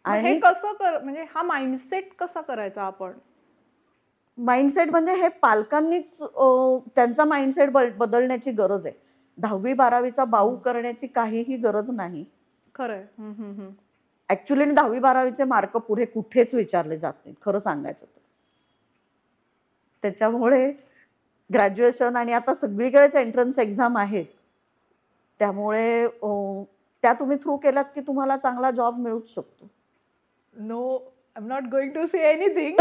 आणि 0.05 0.29
हे 0.29 0.39
कसं 0.41 0.73
कर 0.73 0.99
म्हणजे 1.03 1.25
हा 1.35 1.43
माइंडसेट 1.43 2.13
कसा 2.19 2.41
करायचा 2.41 2.83
आपण? 2.83 3.13
माइंडसेट 4.39 4.91
म्हणजे 4.91 5.15
हे 5.15 5.29
पालकांनीच 5.43 6.17
त्यांचा 6.95 7.25
माइंडसेट 7.25 7.71
बदलण्याची 7.97 8.51
गरज 8.51 8.87
आहे. 8.87 8.95
दहावी 9.39 9.73
बारावीचा 9.73 10.25
बाऊ 10.25 10.57
करण्याची 10.57 11.07
काहीही 11.07 11.57
गरज 11.57 11.91
नाही. 11.91 12.25
खरंय. 12.75 13.05
ऍक्च्युली 14.31 14.65
दहावी 14.65 14.99
बारावीचे 14.99 15.45
मार्क 15.45 15.77
पुढे 15.77 16.05
कुठेच 16.05 16.55
विचारले 16.55 16.99
जात 16.99 17.13
नाहीत 17.25 17.37
खरं 17.45 17.59
सांगायचं 17.59 18.05
तर. 18.05 18.21
त्याच्यामुळे 20.03 20.71
ग्रॅज्युएशन 21.51 22.17
आणि 22.17 22.33
आता 22.33 22.55
सगळीकडेच 22.55 23.15
एंट्रन्स 23.15 23.59
एक्झाम 23.59 23.99
आहेत. 23.99 24.27
त्यामुळे 25.41 26.07
त्या 27.03 27.13
तुम्ही 27.13 27.37
थ्रू 27.37 27.57
केलात 27.57 27.85
की 27.95 28.01
तुम्हाला 28.01 28.37
चांगला 28.37 28.71
जॉब 28.71 28.99
मिळूच 28.99 29.35
शकतो. 29.35 29.69
No 30.55 30.97
I 31.37 31.43
am 31.43 31.47
not 31.49 31.65
going 31.65 31.93
to 31.93 32.07
say 32.07 32.19
anything 32.31 32.81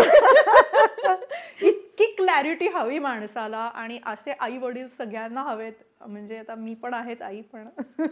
इतकी 1.62 2.06
क्लॅरिटी 2.16 2.68
हवी 2.68 3.00
माणसाला 3.00 3.58
आणि 3.58 4.00
असे 4.06 4.34
आई 4.40 4.58
वडील 4.58 4.88
सगळ्यांना 4.88 5.42
हवेत. 5.42 5.74
म्हणजे 6.02 6.38
आता 6.38 6.56
मी 6.56 6.74
पण 6.74 6.94
आहेच 6.94 7.22
आई 7.22 7.42
पण. 7.42 7.68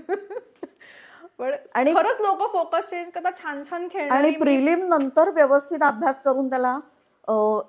पण 1.38 1.52
आणि 1.74 1.93
खरंच 1.93 2.22
लोक 2.22 2.41
फोकस 2.52 2.89
चेंज 2.89 3.12
करतात 3.12 3.32
छान 3.43 3.63
छान 3.63 3.82
आणि 3.82 3.88
खेळणारी 3.93 4.30
मी- 4.30 4.39
प्रिलिम 4.39 4.88
नंतर 4.88 5.30
व्यवस्थित 5.30 5.84
अभ्यास 5.84 6.19
करून 6.22 6.50
त्याला 6.50 6.80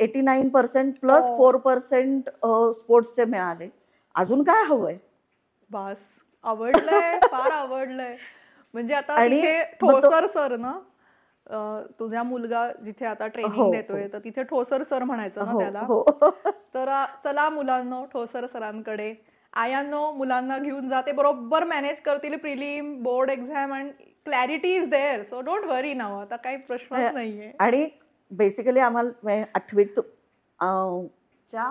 eighty 0.01 0.21
nine 0.21 0.49
percent 0.49 0.95
plus. 1.01 1.25
Four 1.37 1.57
percent 1.57 2.29
स्पोर्ट्सचे 2.77 3.25
मिळाले. 3.25 3.69
अजून 4.15 4.43
काय 4.43 4.65
हवंय? 4.65 4.97
बास. 5.71 5.97
आवडलंय 6.45 7.19
फार 7.31 7.51
आवडलंय. 7.51 8.17
म्हणजे 8.75 8.95
आता 8.95 9.15
आणि 9.15 9.41
सर 10.27 10.57
ना 10.57 10.79
तुझा 11.99 12.23
मुलगा 12.23 12.71
जिथे 12.85 13.05
आता 13.07 13.25
हो, 13.25 13.29
ट्रेनिंग 13.29 13.71
देतोय 13.73 14.03
हो. 14.03 14.09
तर 14.13 14.19
तिथे 14.19 14.43
ठोसर 14.43 14.83
सर 14.83 15.05
म्हणायचं 15.05 15.45
ना 15.45 15.53
हो 15.53 15.61
त्याला. 15.61 15.81
हो. 15.81 16.03
तर 16.75 17.05
चला 17.25 17.49
मुलांनो 17.51 18.05
ठोसर 18.05 18.47
सरांकडे. 18.47 19.15
आयांनो 19.53 20.11
मुलांना 20.13 20.59
घेऊन 20.59 20.89
जा. 20.89 21.01
ते 21.01 21.13
बरोबर 21.13 21.65
मॅनेज 21.65 22.01
करतील 22.01 22.37
prelim 22.37 23.03
board 23.03 23.31
exam 23.31 23.75
and 23.75 23.91
clarity 24.25 24.75
is 24.77 24.89
there 24.91 25.23
so 25.23 25.41
don't 25.41 25.65
worry 25.65 25.95
नाव 25.95 26.19
आता 26.21 26.37
काही 26.37 26.57
प्रश्नच 26.57 27.01
हे- 27.01 27.13
नाहीये. 27.15 27.53
आणि 27.61 27.89
बेसिकली 28.31 28.81
आम्हाला 28.81 29.11
म्हणजे 29.23 29.45
आठवीत 29.55 30.01
च्या 31.51 31.71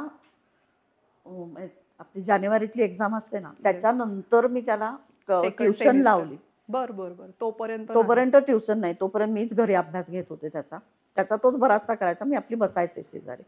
म्हणजे 1.26 1.68
आपली 2.00 2.22
जानेवारीतली 2.22 2.84
एक्झाम 2.84 3.16
असते 3.18 3.40
ना 3.40 3.52
त्याच्यानंतर 3.64 4.48
मी 4.48 4.62
त्याला 4.62 4.96
ट्युशन. 5.30 6.02
लावली. 6.02 6.36
बर 6.70 6.92
बर 6.92 7.14
बर. 7.14 7.30
तोपर्यंत. 7.42 7.92
तोपर्यंत 7.92 8.36
ट्युशन 8.36 8.80
नाही. 8.80 8.94
तोपर्यंत 9.00 9.34
मीच 9.34 9.54
घरी 9.54 9.74
अभ्यास 9.74 10.10
घेत 10.10 10.24
होते 10.30 10.50
त्याचा. 10.50 10.78
त्याचा 11.18 11.36
तोच 11.36 11.56
बराचसा 11.56 11.94
करायचा. 11.94 12.26
मी 12.26 12.36
आपली 12.36 12.56
बसायचे 12.56 13.02
शेजारी. 13.04 13.44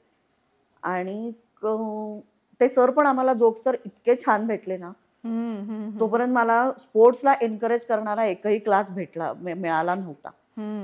आणि 0.83 1.31
ते 2.61 2.67
सर 2.69 2.89
पण 2.89 3.05
आम्हाला 3.07 3.33
जोक 3.33 3.57
सर 3.57 3.75
इतके 3.85 4.15
छान 4.15 4.47
भेटले 4.47 4.77
ना. 4.77 4.91
तोपर्यंत 5.99 6.33
मला 6.33 6.71
स्पोर्ट्सला 6.71 7.33
एनकरेज 7.41 7.85
करणारा 7.85 8.25
एकही 8.25 8.59
क्लास 8.59 8.89
भेटला 8.89 9.33
मिळाला 9.33 9.95
नव्हता. 9.95 10.29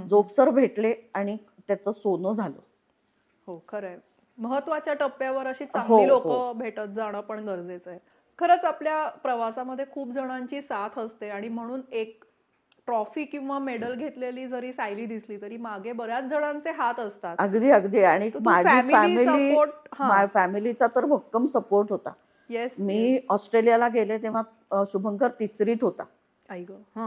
जोक 0.10 0.30
सर 0.30 0.50
भेटले 0.50 0.94
आणि 1.14 1.38
त्याचं 1.68 1.92
सोनं 1.92 2.34
झालं. 2.34 2.60
हो 3.48 3.64
खरंय. 3.68 3.98
महत्त्वाच्या 4.38 4.94
टप्प्यावर 4.94 5.48
अशी 5.48 5.64
हो, 5.64 5.70
चांगली 5.70 6.08
लोक 6.08 6.24
हो. 6.24 6.54
भेटत 6.54 6.94
जाणं 6.96 7.22
पण 7.22 7.44
गरजेचं 7.46 7.90
आहे. 7.92 8.00
खरंच 8.40 8.66
आपल्या 8.66 9.08
प्रवासामध्ये 9.24 9.86
खूप 9.92 10.12
जणांची 10.12 10.62
साथ 10.62 11.00
असते 11.00 11.30
आणि 11.30 11.48
म्हणून 11.50 11.82
एक 11.92 12.24
ट्रॉफी 12.88 13.26
किंवा 13.26 13.60
मेडल 13.60 13.96
घेतलेली 13.96 14.48
जरी 14.48 14.74
सायली 14.74 15.06
दिसली 15.06 15.42
तरी 15.42 15.58
मागे 15.58 15.92
बऱ्याच 15.92 16.24
जणांचे 16.24 16.72
हात 16.72 17.00
असतात. 17.00 17.36
अगदी 17.40 17.70
अगदी. 17.70 18.04
आणि 18.04 18.32
माझी 18.46 18.82
फॅमिली 18.82 19.56
हा. 19.94 20.26
फॅमिलीचा 20.26 20.88
तर 20.88 21.06
भक्कम 21.06 21.46
सपोर्ट 21.46 21.88
होता. 21.90 22.10
येस 22.50 22.72
मी 22.80 23.20
ऑस्ट्रेलियाला 23.30 23.88
गेले 23.88 24.18
तेव्हा 24.18 24.42
शुभंकर 24.88 25.28
तिसरीत 25.40 25.78
होता. 25.82 26.04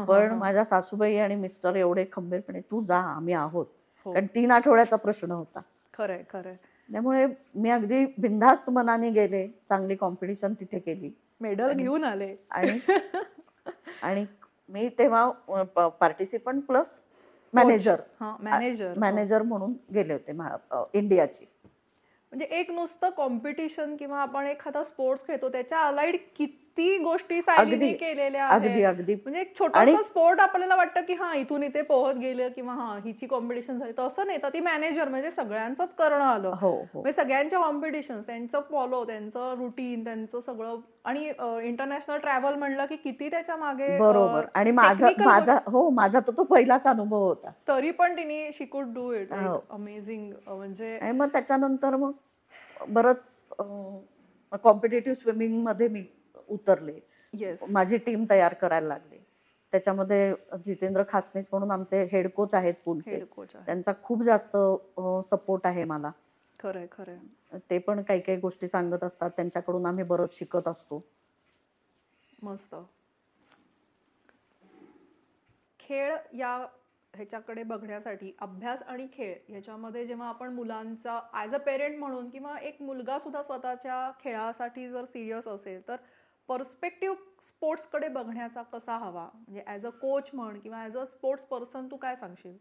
पण. 0.04 0.32
माझ्या 0.32 0.64
सासूबाई 0.64 1.16
आणि 1.16 1.34
मिस्टर 1.34 1.76
एवढे 1.76 2.06
खंबीरपणे 2.12 2.60
तू 2.60 2.84
जा 2.84 2.98
आम्ही 2.98 3.34
आहोत. 3.34 3.66
हो. 4.04 4.12
कारण 4.12 4.26
तीन 4.26 4.50
आठवड्याचा 4.50 4.96
प्रश्न 4.96 5.30
होता. 5.30 5.60
खरंय 5.98 6.22
खरंय 6.32 6.56
त्यामुळे 6.92 7.26
मी 7.54 7.70
अगदी 7.70 8.04
बिनधास्त 8.04 8.70
मनाने 8.70 9.10
गेले. 9.10 9.48
चांगली 9.68 9.94
कॉम्पिटिशन 9.94 10.52
तिथे 10.52 10.78
केली. 10.78 11.16
मेडल 11.40 11.72
घेऊन 11.72 12.04
आले. 12.04 12.36
आणि 12.50 12.78
मी 14.70 14.88
तेव्हा 14.88 15.88
पार्टिसिपंट 15.88 16.64
प्लस 16.64 17.00
मॅनेजर 17.54 18.00
हा 18.20 18.36
मॅनेजर 18.40 18.98
मॅनेजर 18.98 19.42
म्हणून 19.42 19.72
गेले 19.94 20.12
होते 20.12 20.32
इंडियाची 20.94 21.44
म्हणजे 22.32 22.46
एक 22.50 22.70
नुसतं 22.70 23.10
कॉम्पिटिशन 23.10 23.96
किंवा 23.96 24.18
आपण 24.18 24.46
एखादा 24.46 24.84
स्पोर्ट्स 24.84 25.26
खेळतो 25.26 25.48
त्याच्या 25.48 25.80
अलाइड 25.80 26.16
किती 26.36 26.59
गोष्टी 26.78 27.40
सायलीने 27.42 27.92
केलेल्या 27.92 28.46
अगदी 28.48 28.82
अगदी. 28.82 29.14
म्हणजे 29.14 29.40
एक 29.40 29.58
छोटासा 29.58 29.80
आणि- 29.80 29.96
स्पोर्ट 29.98 30.40
आपल्याला 30.40 30.76
वाटतं 30.76 31.00
की 31.00 31.14
हा 31.14 31.34
इथून 31.34 31.62
इथे 31.62 31.82
पोहत 31.82 32.14
गेलं 32.14 32.48
किंवा 32.48 32.74
हा 32.74 32.98
हिची 33.04 33.26
कॉम्पिटिशन 33.26 33.78
झाली. 33.78 33.92
तसं 33.98 34.26
नाही. 34.26 34.38
तर 34.42 34.48
ती 34.48 34.60
मॅनेजर 34.60 35.08
म्हणजे 35.08 35.30
सगळ्यांचंच 35.30 35.94
करणं 35.94 36.24
आलं. 36.24 36.48
हो 36.48 36.70
हो. 36.70 36.76
म्हणजे 36.94 37.12
सगळ्यांच्या 37.12 37.58
कॉम्पिटिशन 37.58 38.20
त्यांचं 38.22 38.60
फॉलो 38.70 39.04
त्यांचं 39.04 39.54
रुटीन 39.58 40.04
त्यांचं 40.04 40.40
सगळं. 40.46 40.76
आणि 41.04 41.24
इंटरनॅशनल 41.68 42.16
ट्रॅव्हल 42.18 42.54
म्हणलं 42.54 42.84
की 42.84 42.96
किती 42.96 43.30
त्याच्यामागे 43.30 43.98
बरोबर. 43.98 44.44
आणि 44.54 44.70
माझा 44.70 45.08
माझा 45.24 45.58
हो 45.66 45.88
माझा 45.90 46.20
तर 46.20 46.32
तो 46.36 46.42
पहिलाच 46.44 46.84
अनुभव 46.84 47.18
होता. 47.18 47.50
तरी 47.68 47.90
पण 47.90 48.16
तिने 48.16 48.50
शी 48.54 48.64
कुड 48.64 48.84
डू 48.84 49.12
इट. 49.12 49.32
अमेझिंग 49.70 50.32
म्हणजे 50.48 50.98
मग 51.12 51.28
त्याच्यानंतर 51.28 51.96
मग 51.96 52.12
बरंच 52.88 53.26
कॉम्पिटेटिव्ह 54.62 55.16
स्विमिंगमध्ये 55.16 55.88
मी 55.88 56.02
उतरले. 56.50 56.98
माझी 57.68 57.96
टीम 57.98 58.24
तयार 58.30 58.54
करायला 58.54 58.88
लागले. 58.88 59.18
त्याच्यामध्ये 59.72 60.32
जितेंद्र 60.64 61.02
खासनीस 61.08 61.44
म्हणून 61.50 61.70
आमचे 61.70 62.02
हेड 62.12 62.28
कोच 62.34 62.54
आहेत 62.54 62.74
पूलचे 62.84 63.14
आहे 63.14 63.44
त्यांचा 63.66 63.92
खूप 64.02 64.22
जास्त 64.22 64.56
सपोर्ट 65.30 65.66
आहे 65.66 65.84
मला. 65.84 66.10
खरंय 66.58 66.86
खरंय. 66.92 67.18
ते 67.60 67.78
पण 67.78 68.02
काही 68.02 68.20
काही 68.20 68.38
गोष्टी 68.38 68.68
सांगत 68.68 69.04
असतात. 69.04 69.30
त्यांच्याकडून 69.30 69.86
आम्ही 69.86 70.04
बरंच 70.04 70.38
शिकत 70.38 70.68
असतो. 70.68 71.00
मस्त. 72.42 72.74
खेळ 75.80 76.16
या 76.32 76.56
ह्याच्याकडे 77.14 77.62
बघण्यासाठी 77.62 78.30
अभ्यास 78.38 78.82
आणि 78.82 79.06
खेळ 79.12 79.34
ह्याच्यामध्ये 79.48 80.06
जेव्हा 80.06 80.28
आपण 80.28 80.52
मुलांचा 80.54 81.18
ॲज 81.32 81.54
अ 81.54 81.58
पेरेंट 81.58 81.98
म्हणून 81.98 82.28
किंवा 82.30 82.56
एक 82.58 82.80
मुलगा 82.82 83.18
सुद्धा 83.18 83.42
स्वतःच्या 83.42 84.10
खेळासाठी 84.20 84.88
जर 84.88 85.04
सिरियस 85.04 85.48
असेल 85.48 85.80
तर 85.88 85.96
पर्स्पेक्टिव्ह 86.50 87.16
स्पोर्ट्सकडे 87.48 88.08
बघण्याचा 88.08 88.62
कसा 88.62 88.96
हवा? 88.96 89.28
म्हणजे 89.34 89.62
ॲज 89.66 89.86
अ 89.86 89.90
कोच 89.90 90.30
म्हण 90.32 90.58
किंवा 90.60 90.82
ॲज 90.82 90.96
अ 90.96 91.04
स्पोर्ट्स 91.04 91.44
पर्सन 91.44 91.86
तू 91.90 91.96
काय 91.96 92.16
सांगशील? 92.16 92.56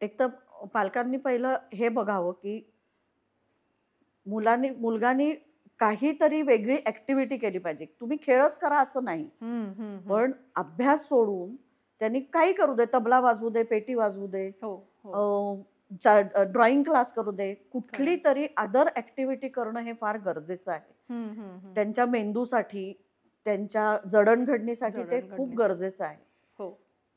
एक 0.00 0.18
तर 0.18 0.26
पालकांनी 0.74 1.16
पहिलं 1.16 1.56
हे 1.72 1.88
बघावं 1.88 2.32
की 2.32 2.60
मुलांनी 4.26 4.70
मुलगानी 4.70 5.34
काहीतरी 5.80 6.42
वेगळी 6.42 6.76
ऍक्टिव्हिटी 6.86 7.36
केली 7.36 7.58
पाहिजे. 7.58 7.84
तुम्ही 8.00 8.18
खेळच 8.22 8.58
करा 8.58 8.78
असं 8.78 9.04
नाही. 9.04 9.28
पण 10.08 10.32
अभ्यास 10.56 11.08
सोडून 11.08 11.54
त्यांनी 12.00 12.20
काही 12.20 12.52
करू 12.52 12.74
दे 12.74 12.84
तबला 12.94 13.20
वाजवू 13.20 13.48
दे 13.48 13.62
पेटी 13.62 13.94
वाजवू 13.94 14.26
दे. 14.26 14.48
हो 14.62 14.74
हो. 15.04 15.62
ड्रॉइंग 15.90 16.82
क्लास 16.84 17.12
करू 17.12 17.30
दे 17.30 17.54
कुठली 17.54 18.16
तरी 18.24 18.46
अदर 18.56 18.88
ऍक्टिव्हिटी 18.96 19.48
करणं 19.48 19.80
हे 19.80 19.92
फार 19.92 20.18
गरजेचं 20.18 20.72
आहे. 20.72 21.74
त्यांच्या 21.74 22.06
मेंदूसाठी 22.06 22.92
त्यांच्या 23.44 23.96
जडणघडणीसाठी 24.12 25.02
ते 25.02 25.20
खूप. 25.36 25.54
गरजेचं 25.54 26.04
आहे. 26.04 26.16
हो. 26.58 26.70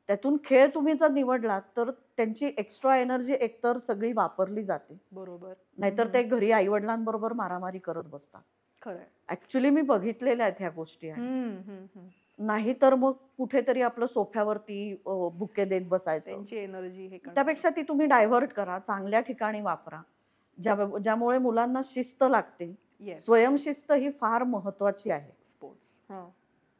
त्यातून 0.07 0.37
खेळ 0.45 0.67
तुम्ही 0.67 0.93
जर 0.93 1.11
निवडलात 1.11 1.61
तर 1.77 1.91
त्यांची 2.17 2.51
एक्स्ट्रा 2.57 2.97
एनर्जी 2.97 3.33
एकतर 3.39 3.77
सगळी 3.77 4.13
वापरली 4.13 4.63
जाते. 4.63 4.97
बरोबर. 5.11 5.53
नाहीतर 5.77 6.07
ते 6.13 6.23
घरी 6.23 6.51
आई 6.51 6.67
वडिलांबरोबर 6.67 7.33
मारामारी 7.33 7.79
करत 7.79 8.03
बसतात. 8.03 8.41
ऍक्च्युली 9.29 9.69
मी 9.69 9.81
बघितलेल्या 9.81 10.45
आहेत 10.45 10.55
ह्या 10.59 10.69
गोष्टी 10.69 11.09
आणि 12.39 12.43
हम्म, 12.43 12.51
हम्म, 12.51 12.59
हम्म. 12.59 12.59
नाही 12.59 12.73
तर 12.81 12.95
मग 12.95 13.11
कुठेतरी 13.37 13.81
आपलं 13.81 14.05
सोफ्यावरती 14.07 14.95
बुके 15.05 15.65
देत 15.65 15.81
बसायचं 15.81 16.25
त्यांची 16.25 16.57
एनर्जी 16.57 17.07
हे 17.07 17.17
करणं. 17.17 17.33
त्यापेक्षा 17.35 17.69
ती 17.69 17.81
तुम्ही 17.81 18.05
डायव्हर्ट 18.07 18.51
करा 18.53 18.79
चांगल्या 18.79 19.19
ठिकाणी 19.19 19.61
वापरा 19.61 20.01
ज्या 20.57 20.75
ज्यामुळे 21.03 21.37
मुलांना 21.37 21.81
शिस्त 21.85 22.23
लागते 22.23 22.75
Yes, 23.03 23.19
स्वयंशिस्त 23.19 23.91
ही 23.91 24.09
फार 24.09 24.43
महत्वाची 24.43 25.11
आहे 25.11 25.29
sports. 25.29 25.77
हां, 26.09 26.25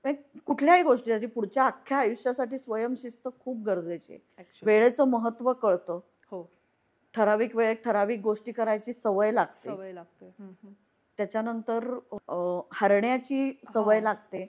म्हणजे 0.06 0.40
कुठल्याही 0.46 0.84
गोष्टीसाठी 0.84 1.26
पुढच्या 1.26 1.66
अख्ख्या 1.66 1.98
आयुष्यासाठी 1.98 2.58
स्वयंशिस्त 2.58 3.28
खूप 3.40 3.64
गरजेची 3.66 4.14
आहे 4.14 4.44
actually. 4.44 4.66
वेळेचं 4.66 5.08
महत्त्व 5.08 5.54
कळतं 5.54 6.00
हो 6.32 6.52
ठराविक 7.14 7.56
वेळेत 7.56 7.76
ठराविक 7.86 8.20
गोष्टी 8.20 8.52
करायची 8.52 8.94
सवय 8.94 9.32
लागते 9.32 9.70
सवय 9.70 9.92
लागते 9.92 10.26
हम्म, 10.26 10.52
हम्म. 10.64 10.74
त्याच्यानंतर 11.20 11.84
हरण्याची 12.74 13.52
सवय 13.74 13.96
हा. 13.96 14.04
लागते. 14.04 14.44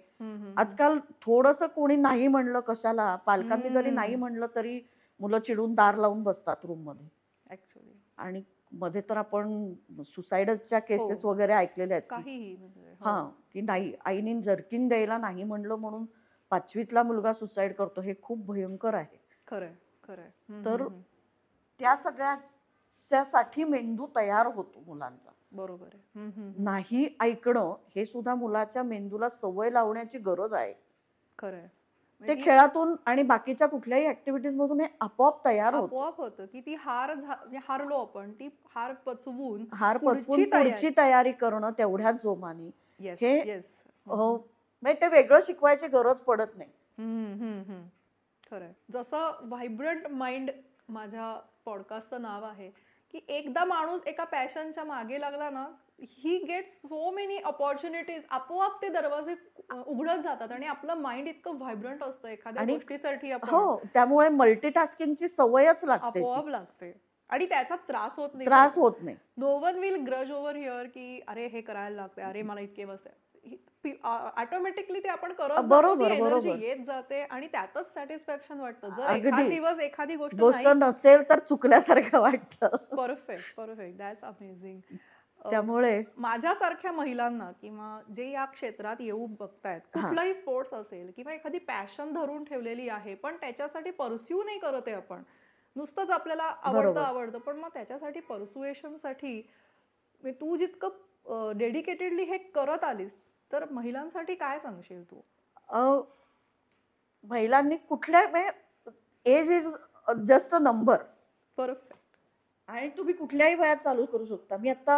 आजकाल 0.57 0.99
थोडस 1.23 1.63
कोणी 1.75 1.97
नाही 1.97 2.29
म्हणलं 2.29 2.61
कशाला 2.61 3.15
पालकांनी 3.17 3.69
जरी. 3.69 3.91
नाही 3.91 4.15
म्हणलं 4.15 4.47
तरी 4.55 4.81
मुलं 5.21 5.39
चिडून 5.39 5.75
दार 5.75 5.97
लावून 5.97 6.23
बसतात 6.23 6.65
रूममध्ये 6.65 7.07
Actually. 7.47 7.93
आणि 8.19 8.43
मध्ये 8.73 9.01
तर 9.09 9.17
आपण 9.17 9.73
सुसाईडच्या 10.05 10.79
केसेस 10.79 11.23
हो. 11.23 11.31
वगैरे 11.31 11.53
ऐकलेल्या 11.53 11.97
आहेत 11.97 12.13
म्हणजे 12.13 12.89
हो. 12.91 13.05
हा 13.05 13.29
की 13.53 13.61
नाही 13.61 13.93
आईने 14.05 14.41
जर्किन 14.43 14.89
द्यायला 14.89 15.19
नाही 15.19 15.45
म्हणलं 15.45 15.75
म्हणून 15.75 16.05
पाचवीतला 16.53 17.03
मुलगा 17.03 17.33
सुसाईड 17.33 17.75
करतो 17.75 18.01
हे 18.01 18.15
खूप 18.23 18.45
भयंकर 18.47 18.95
आहे 18.95 19.17
खरंय 19.47 19.73
हम्म, 20.49 20.65
तर-. 20.65 20.89
त्या 21.81 21.95
सगळ्यासाठी 21.97 23.65
मेंदू 23.65 24.07
तयार 24.17 24.47
होतो 24.47 24.83
मुलांचा 24.87 25.31
बरोबर 25.55 25.87
आहे. 25.95 26.53
नाही 26.59 27.17
ऐकणं 27.21 27.75
हे 27.97 28.05
सुद्धा 28.07 28.35
मुलाच्या 28.35 28.83
मेंदूला 28.83 29.29
सवय 29.29 29.71
लावण्याची 29.71 30.19
गरज 30.19 30.53
आहे. 30.53 30.73
खरंय 31.39 31.61
ते 31.61 32.27
म्हणजे 32.27 32.45
खेळातून 32.45 32.95
आणि 33.07 33.23
बाकीच्या 33.23 33.69
कुठल्याही 33.69 34.07
ऍक्टिव्हिटीज 34.09 34.55
मधून 34.55 34.81
हे 34.81 34.87
आपोआप 35.01 35.45
तयार 35.45 35.75
होतं. 35.75 35.85
आपोआप 35.85 36.21
होतं. 36.21 36.45
की 36.47 36.61
ती 36.61 36.75
हार 36.75 37.15
म्हणजे 37.15 37.59
हारलो 37.69 37.97
आपण 37.97 38.33
ती 38.33 38.49
हार 38.75 38.93
पचवून 38.93 39.65
हार 39.73 39.97
पचवून 39.97 40.43
तयारी. 40.53 40.71
पुढची 40.71 40.91
तयारी 40.97 41.33
करणं 41.33 41.71
तेवढ्याच 41.71 42.15
जोमाने. 42.15 42.71
येस 43.01 43.19
हे- 43.21 43.59
म्हणजे 44.07 45.01
ते 45.01 45.09
वेगळं 45.09 45.41
शिकवायची 45.47 45.87
गरज 45.87 46.17
पडत 46.17 46.57
नाही. 46.57 46.71
खरंय 48.51 48.73
जसं 48.93 49.33
व्हायब्रंट 49.43 50.07
माइंड 50.07 50.51
माझ्या 50.89 51.41
पॉडकास्टचं 51.65 52.23
नाव 52.23 52.45
आहे 52.45 52.71
की 53.15 53.21
एकदा 53.29 53.65
माणूस 53.65 54.01
एका 54.07 54.25
पॅशनच्या 54.25 54.85
मागे 54.85 55.21
लागला 55.21 55.51
ना 55.51 55.67
he 56.01 56.37
get 56.39 56.73
so 56.77 57.11
many 57.11 57.39
opportunities 57.39 58.23
आपोआप 58.31 58.81
ते 58.83 58.89
दरवाजे 58.89 59.35
उघडत 59.87 60.23
जातात 60.23 60.53
आणि 60.53 60.67
आपलं 60.67 60.95
माइंड 60.95 61.29
इतकं 61.29 61.59
व्हायब्रंट 61.59 62.03
असतं 62.03 62.29
एखाद्या 62.29 62.65
गोष्टीसाठी 62.65 63.31
आपण. 63.33 63.49
हो 63.49 63.77
त्यामुळे 63.95 64.29
मल्टीटास्किंगची 64.29 65.29
सवयच 65.29 65.85
लागते. 65.85 66.19
आपोआप 66.19 66.49
लागते. 66.49 66.93
आणि 67.31 67.47
त्याचा 67.47 67.77
त्रास 67.89 68.13
होत 68.17 68.31
नाही. 68.35 68.47
त्रास 68.47 68.79
होत 68.79 68.93
नाही. 69.01 69.17
No 69.37 69.59
one 69.59 69.79
will 69.79 69.97
grudge 70.07 70.33
over 70.33 70.57
here 70.57 70.87
की 70.87 71.21
अरे 71.29 71.47
हे 71.47 71.61
करायला 71.61 71.97
लागते 71.97 72.23
अरे 72.23 72.43
मला 72.43 72.61
इतके 72.61 72.85
बस 72.85 73.07
ऑटोमॅटिकली 74.05 75.01
ते 75.01 75.09
आपण 75.09 75.33
करत 75.33 75.65
बरोबर, 75.65 76.11
एनर्जी. 76.11 76.51
येत 76.61 76.85
जाते 76.87 77.21
आणि 77.23 77.47
त्यातच 77.53 77.93
सॅटिस्फॅक्शन 77.95 78.61
वाटतं 78.61 78.89
जर. 78.89 79.11
एखाद 79.11 79.49
दिवस 79.49 79.81
एखादी 79.81 80.17
गोष्ट 80.17 80.37
गोष्ट 80.37 80.69
नसेल 80.77 81.29
तर 81.31 81.39
चुकल्यासारखं 81.49 82.21
वाटतं 82.21 82.77
परफेक्ट 82.97 83.55
परफेक्ट 83.57 83.99
दॅट्स 83.99 84.25
अमेझिंग 84.25 84.81
त्यामुळे 85.41 86.03
माझ्यासारख्या 86.17 86.93
महिलांना 86.93 87.51
किंवा 87.61 87.99
जे 88.17 88.31
या 88.31 88.45
क्षेत्रात 88.45 89.01
येऊ 89.01 89.27
बघतायत. 89.31 89.81
कुठलाही 89.95 90.35
स्पोर्ट्स 90.35 90.75
असेल 90.75 91.11
किंवा 91.17 91.33
एखादी 91.35 91.59
पॅशन 91.69 92.13
धरून 92.13 92.45
ठेवलेली 92.45 92.89
आहे 92.89 93.15
पण 93.15 93.37
त्याच्यासाठी 93.37 93.91
परस्यू 93.91 94.43
नाही 94.43 94.59
करत 94.59 94.83
आहे 94.87 94.97
आपण 94.97 95.23
नुसतंच 95.77 96.11
आपल्याला 96.11 96.43
आवडतं. 96.63 97.01
आवडतं 97.01 97.39
पण 97.39 97.57
मग 97.57 97.69
त्याच्यासाठी 97.75 98.21
persuasion 98.31 98.97
साठी 99.03 99.37
म्हणजे 100.23 100.41
तू 100.41 100.57
जितकं 100.57 101.53
डेडिकेटेडली 101.59 102.23
हे 102.23 102.39
करत 102.55 102.85
आलीस 102.85 103.11
तर 103.55 103.65
महिलांसाठी 103.71 104.35
काय 104.35 104.59
सांगशील 104.59 105.03
तू? 105.03 105.21
महिलांनी 107.25 107.77
कुठल्या 107.89 108.23
age 109.27 109.51
is 109.51 109.67
just 110.27 110.55
a 110.55 110.59
number 110.59 110.97
perfect 111.59 111.93
आणि 112.69 112.89
तुम्ही 112.89 113.15
कुठल्याही 113.15 113.55
वयात 113.55 113.77
चालू 113.77 114.05
करू 114.05 114.25
शकता. 114.25 114.57
मी 114.57 114.69
आता 114.69 114.97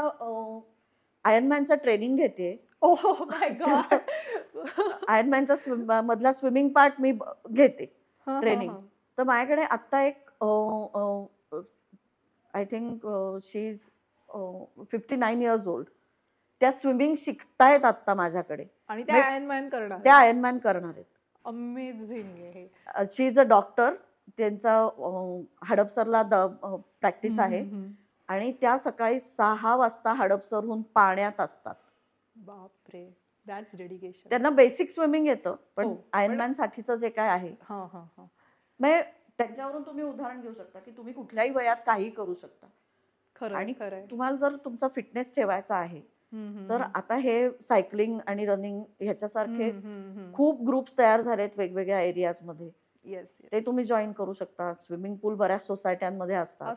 आयर्नमॅनचं 1.25 1.75
ट्रेनिंग 1.83 2.17
घेते 2.17 2.57
ओह 2.83 3.05
माय 3.25 3.49
गॉड 3.51 3.95
आयर्नमॅनचा 5.09 6.01
मधला 6.01 6.33
स्विमिंग 6.33 6.69
पार्ट 6.69 7.01
मी 7.01 7.13
घेते 7.51 7.95
Training. 8.27 8.73
तर 9.19 9.23
माझ्याकडे 9.23 9.63
आत्ता 9.63 10.03
एक 10.03 10.31
I 12.55 12.65
think 12.65 13.07
she 13.45 13.69
is 13.69 13.79
fifty 14.91 15.17
nine 15.17 15.43
years 15.43 15.67
old 15.67 15.87
त्या 16.61 16.73
स्विमिंग 16.73 17.15
शिकतायत 17.19 17.85
आत्ता 17.85 18.15
माझ्याकडे. 18.15 18.65
आणि 18.89 19.03
त्या 19.03 19.15
म्हणजे- 19.15 19.33
आयनमॅन 19.33 19.69
करणार 19.69 19.99
त्या 19.99 20.15
आयर्नमॅन 20.15 20.59
करणार 20.59 20.91
आहेत. 20.91 21.05
अमेझिंग 21.45 22.29
आहे 22.29 23.07
शी 23.13 23.27
इज 23.27 23.39
अ 23.39 23.43
डॉक्टर 23.43 23.95
त्यांचा 24.39 24.79
अं, 24.85 25.43
हडपसरला 25.65 26.23
प्रॅक्टिस 27.01 27.39
आहे. 27.39 27.61
हम्म, 27.61 27.75
हम्म, 27.77 27.91
आणि 28.29 28.53
त्या 28.53 28.79
सकाळी 28.79 29.21
सहा 29.21 29.77
वाजता 29.77 30.13
हडपसरहून 30.13 30.83
पाण्यात 30.83 31.41
असतात. 31.41 31.75
बापरे. 32.37 33.17
दॅट्स 33.47 33.77
डेडिकेशन 33.77 34.29
त्यांना 34.29 34.51
बेसिक 34.51 34.91
स्विमिंग 34.91 35.27
येतं 35.27 35.57
पण 35.77 35.85
हो, 35.85 35.95
पण- 35.95 36.03
आयर्नमॅन 36.13 36.53
साठीचं 36.53 36.95
जे 36.95 37.09
काय 37.09 37.29
आहे. 37.29 37.55
हा 37.63 37.87
हा 37.93 38.05
हा. 38.19 38.27
म्हणजे 38.81 39.03
त्याच्यावरून 39.39 39.83
तुम्ही 39.83 40.05
उदाहरण 40.05 40.41
घेऊ 40.41 40.55
शकता 40.55 40.79
की 40.79 40.91
तुम्ही 40.91 41.13
कुठल्याही 41.13 41.51
वयात 41.51 41.77
काही 41.87 42.11
करू 42.11 42.35
शकता. 42.35 42.67
खरं 43.37 43.55
आणि 43.57 43.73
तुम्हाला 44.11 44.37
जर 44.37 44.57
तुमचा 44.57 44.89
फिटनेस 44.89 45.35
ठेवायचा 45.35 45.77
आहे 45.77 46.01
तर. 46.69 46.83
आता 46.95 47.17
हे 47.17 47.51
सायकलिंग 47.51 48.19
आणि 48.27 48.47
रनिंग 48.47 48.83
ह्याच्यासारखे. 49.01 49.71
खूप 50.35 50.63
ग्रुप्स 50.67 50.99
तयार 50.99 51.21
झालेत 51.21 51.51
वेगवेगळ्या 51.57 52.01
एरियाजमध्ये 52.01 52.71
Yes, 53.05 53.15
yes. 53.15 53.51
ते 53.53 53.61
तुम्ही 53.61 53.85
जॉईन 53.85 54.13
करू 54.13 54.33
शकता 54.33 54.73
स्विमिंग 54.75 55.15
पूल 55.17 55.35
बऱ्याच 55.35 55.67
सोसायट्यांमध्ये 55.67 56.37
असतात 56.37 56.77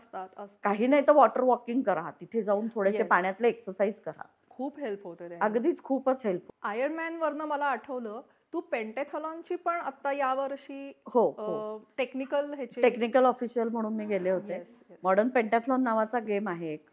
काही 0.64 0.88
नाही 0.88 1.02
तर 1.08 1.12
वॉटर 1.12 1.42
वॉकिंग 1.42 1.82
करा 1.82 2.10
तिथे 2.22 2.44
जाऊन 2.44 2.68
थोडेसे 2.76 2.98
Yes. 2.98 3.08
पाण्यातले 3.08 3.48
एक्सरसाइज 3.48 4.00
करा 4.00 4.28
खूप 4.50 4.80
हेल्प 4.80 5.04
होते 5.04 5.38
अगदीच 5.42 5.82
खूपच 5.84 6.26
हेल्प 6.26 6.42
आयर्नमॅन 6.62 7.16
वरनं 7.16 7.46
मला 7.46 7.66
आठवलं 7.66 8.22
तू 8.54 8.60
पेंटेथॉलॉनची 8.60 9.56
पण 9.56 9.76
आता 9.76 10.12
या 10.12 10.34
वर्षी 10.34 10.92
हो 11.08 11.30
हो 11.38 11.78
टेक्निकल 11.98 12.54
टेक्निकल 12.76 13.26
ऑफिशियल 13.26 13.68
म्हणून 13.68 13.94
मी 13.94 14.06
गेले 14.06 14.30
होते 14.30 14.54
Yes, 14.54 14.68
yes. 14.90 14.98
मॉडर्न 15.04 15.30
पेंटॅथलॉन 15.30 15.84
नावाचा 15.84 16.20
गेम 16.20 16.50
आहे 16.50 16.74
एक 16.74 16.90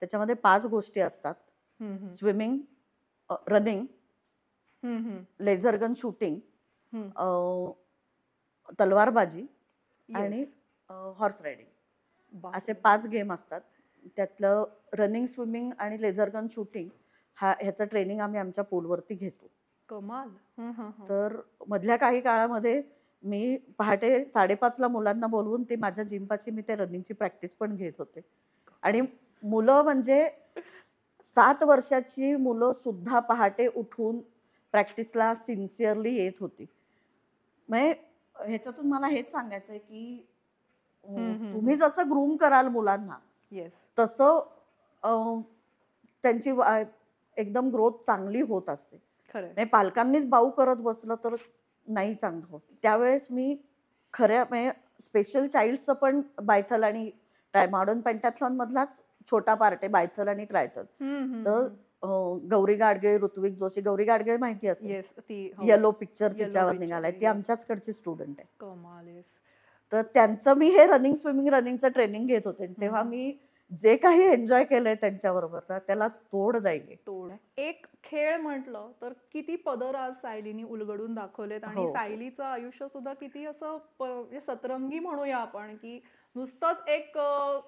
त्याच्यामध्ये 0.00 0.34
पाच 0.34 0.66
गोष्टी 0.66 1.00
असतात. 1.00 1.34
Swimming 2.12 2.58
running. 3.48 3.84
Laser 5.40 5.76
gun 5.76 5.94
shooting. 5.96 6.38
तलवारबाजी. 8.78 9.46
आणि 10.08 10.44
हॉर्स 10.90 11.40
रायडिंग. 11.42 12.46
असे 12.54 12.72
पाच 12.74 13.06
गेम 13.06 13.32
असतात 13.32 13.60
त्यातलं 14.16 14.64
रनिंग 14.92 15.26
स्विमिंग 15.26 15.70
आणि 15.78 16.00
लेझर 16.02 16.28
गन 16.28 16.46
शूटिंग 16.50 16.88
हा 17.38 17.52
ह्याचं 17.60 17.84
ट्रेनिंग 17.84 18.20
आम्ही 18.20 18.40
आमच्या 18.40 18.64
पूलवरती 18.64 19.14
घेतो 19.14 19.50
कमाल. 19.88 20.28
तर 21.08 21.36
मधल्या 21.68 21.96
काही 21.96 22.20
काळामध्ये 22.20 22.80
मी 23.22 23.56
पहाटे 23.78 24.24
साडेपाचला 24.24 24.88
मुलांना 24.88 25.26
बोलवून 25.26 25.62
ती 25.62 25.76
माझ्या 25.76 26.04
जिमपाशी 26.04 26.50
मी 26.50 26.62
ते 26.62 26.74
रनिंगची 26.76 27.14
प्रॅक्टिस 27.14 27.50
पण 27.50 27.74
घेत 27.76 27.92
होते 27.98 28.20
आणि 28.82 29.00
मुलं 29.42 29.82
म्हणजे 29.82 30.28
सात 31.38 31.62
वर्षाची 31.62 32.34
मुलं 32.36 32.72
सुद्धा 32.72 33.18
पहाटे 33.18 33.66
उठून 33.66 34.18
प्रॅक्टिसला 34.74 35.34
सिन्सिअरली 35.34 36.14
येत 36.16 36.40
होती. 36.40 36.64
म्हणजे 37.68 37.92
ह्याच्यातून 38.36 38.86
मला 38.86 39.06
हेच 39.06 39.30
सांगायचं 39.32 39.72
आहे 39.72 39.78
की. 39.78 40.24
तुम्ही 41.52 41.76
जसं 41.76 42.10
ग्रूम 42.10 42.36
कराल 42.36 42.68
मुलांना 42.68 43.18
येस 43.52 43.72
तसं 43.98 45.40
त्यांची 46.24 46.50
एकदम 47.36 47.68
ग्रोथ 47.68 47.92
चांगली 48.06 48.40
होत 48.40 48.68
असते. 48.68 48.96
नाही 49.34 49.64
पालकांनीच 49.64 50.28
बाऊ 50.28 50.50
करत 50.50 50.76
बसलं 50.76 51.14
तर 51.24 51.34
नाही 51.86 52.14
चांगलं 52.14 52.46
होत. 52.50 52.60
त्यावेळेस 52.82 53.26
मी 53.30 53.56
खऱ्या 54.14 54.44
म्हणजे 54.50 54.70
स्पेशल 55.02 55.46
चाइल्डचं 55.46 55.92
पण 55.92 56.20
बायथल 56.42 56.84
आणि 56.84 57.10
मॉडर्न 57.54 58.00
पेंटॅथलॉन 58.00 58.56
मधलाच 58.56 58.88
छोटा 59.30 59.54
पार्ट 59.54 59.78
आहे 59.82 59.88
बायथल 59.88 60.28
आणि 60.28 60.44
ट्रायथल 60.44 60.84
तर 61.46 61.66
गौरी 62.50 62.74
गाडगे 62.74 63.16
ऋत्विक 63.18 63.52
जोशी 63.52 63.80
गौरी 63.80 64.04
गाडगे 64.04 64.36
माहिती 64.36 64.68
असेल? 64.68 64.90
येस 64.90 65.04
ती 65.18 65.50
हो. 65.56 65.66
येलो 65.66 65.90
पिक्चर 65.90 66.32
तिच्यावर 66.32 66.72
निघालाय. 66.72 67.10
ती. 67.10 67.24
आमच्याचकडची 67.26 67.92
स्टुडंट 67.92 68.34
आहे. 68.38 69.20
तर 69.92 70.02
त्यांचं 70.14 70.56
मी 70.56 70.68
हे 70.70 70.86
रनिंग 70.86 71.14
स्विमिंग 71.14 71.48
रनिंगचं 71.48 71.88
ट्रेनिंग 71.88 72.26
घेत 72.26 72.46
होते. 72.46 72.66
तेव्हा. 72.80 73.02
मी 73.02 73.32
जे 73.82 73.96
काही 73.96 74.22
एन्जॉय 74.22 74.64
केलंय 74.64 74.94
त्यांच्याबरोबर 74.94 75.60
ना 75.68 75.78
त्याला 75.78 76.08
तोड 76.08 76.56
नाहीये. 76.56 76.94
तोड. 77.06 77.30
एक 77.58 77.86
खेळ 78.04 78.36
म्हटलं 78.36 78.90
तर 79.02 79.12
किती 79.32 79.56
पदर 79.56 79.94
आज 79.94 80.12
सायलीनी 80.12 80.62
उलगडून 80.62 81.14
दाखवलेत 81.14 81.64
आणि 81.64 81.80
हो. 81.80 81.92
सायलीचं 81.92 82.44
आयुष्य 82.44 82.86
सुद्धा 82.88 83.12
किती 83.12 83.44
असं 83.46 83.76
म्हणजे 84.00 84.40
सतरंगी 84.40 84.98
म्हणूया 84.98 85.36
आपण 85.36 85.74
की 85.74 86.00
नुसतंच 86.38 86.88
एक 86.88 87.18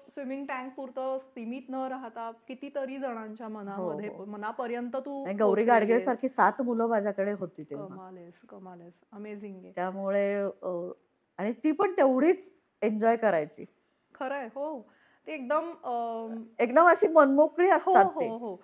स्विमिंग 0.09 0.45
टँक 0.45 0.73
पुरतं 0.75 1.17
सीमित 1.19 1.61
न 1.69 1.75
राहता 1.75 2.31
कितीतरी 2.47 2.97
जणांच्या 2.97 3.47
मनामध्ये 3.47 4.09
हो. 4.09 4.25
मनापर्यंत 4.25 4.95
तू 4.95 5.25
गौरी 5.39 5.63
गाडगे 5.63 5.99
सारखी 5.99 6.29
सात 6.29 6.61
मुलं 6.61 6.87
माझ्याकडे 6.87 7.31
होती 7.31 7.63
तेव्हा. 7.63 7.87
कमालेस 7.87 8.33
कमालेस. 8.49 8.93
अमेझिंग 9.11 9.55
आहे. 9.55 9.71
त्यामुळे 9.75 10.35
अं, 10.41 10.91
आणि 11.37 11.51
ती 11.53 11.71
पण 11.71 11.91
तेवढीच 11.91 12.37
एन्जॉय 12.81 13.15
करायची. 13.15 13.65
खरंय 14.15 14.47
हो. 14.55 14.81
ते 15.27 15.33
एकदम 15.33 15.69
अं, 15.83 16.43
एकदम 16.59 16.87
अशी 16.87 17.07
मनमोकळी 17.07 17.69
हो 17.69 17.75
असतात 17.75 18.05
हो 18.05 18.21
ते. 18.21 18.27
हो. 18.27 18.63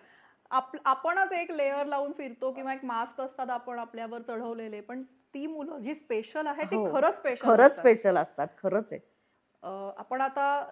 आप- 0.51 0.79
आपणच 0.85 1.31
एक 1.31 1.51
लेअर 1.51 1.85
लावून 1.85 2.11
फिरतो 2.11 2.51
किंवा 2.51 2.73
एक 2.73 2.85
मास्क 2.85 3.21
असतात 3.21 3.49
आपण 3.49 3.79
आपल्यावर 3.79 4.21
चढवलेले 4.21 4.81
पण 4.81 5.03
ती 5.03 5.47
मुलं 5.47 5.77
जी 5.77 5.95
स्पेशल 5.95 6.47
आहे 6.47 6.63
ती 6.63 6.75
हो. 6.75 6.93
खरंच 6.93 7.17
स्पेशल 7.17 7.47
खरंच 7.47 7.75
स्पेशल 7.75 8.17
असतात 8.17 8.47
खरंच 8.63 8.85
आहे. 8.91 9.16
आपण 9.63 10.21
आता 10.21 10.71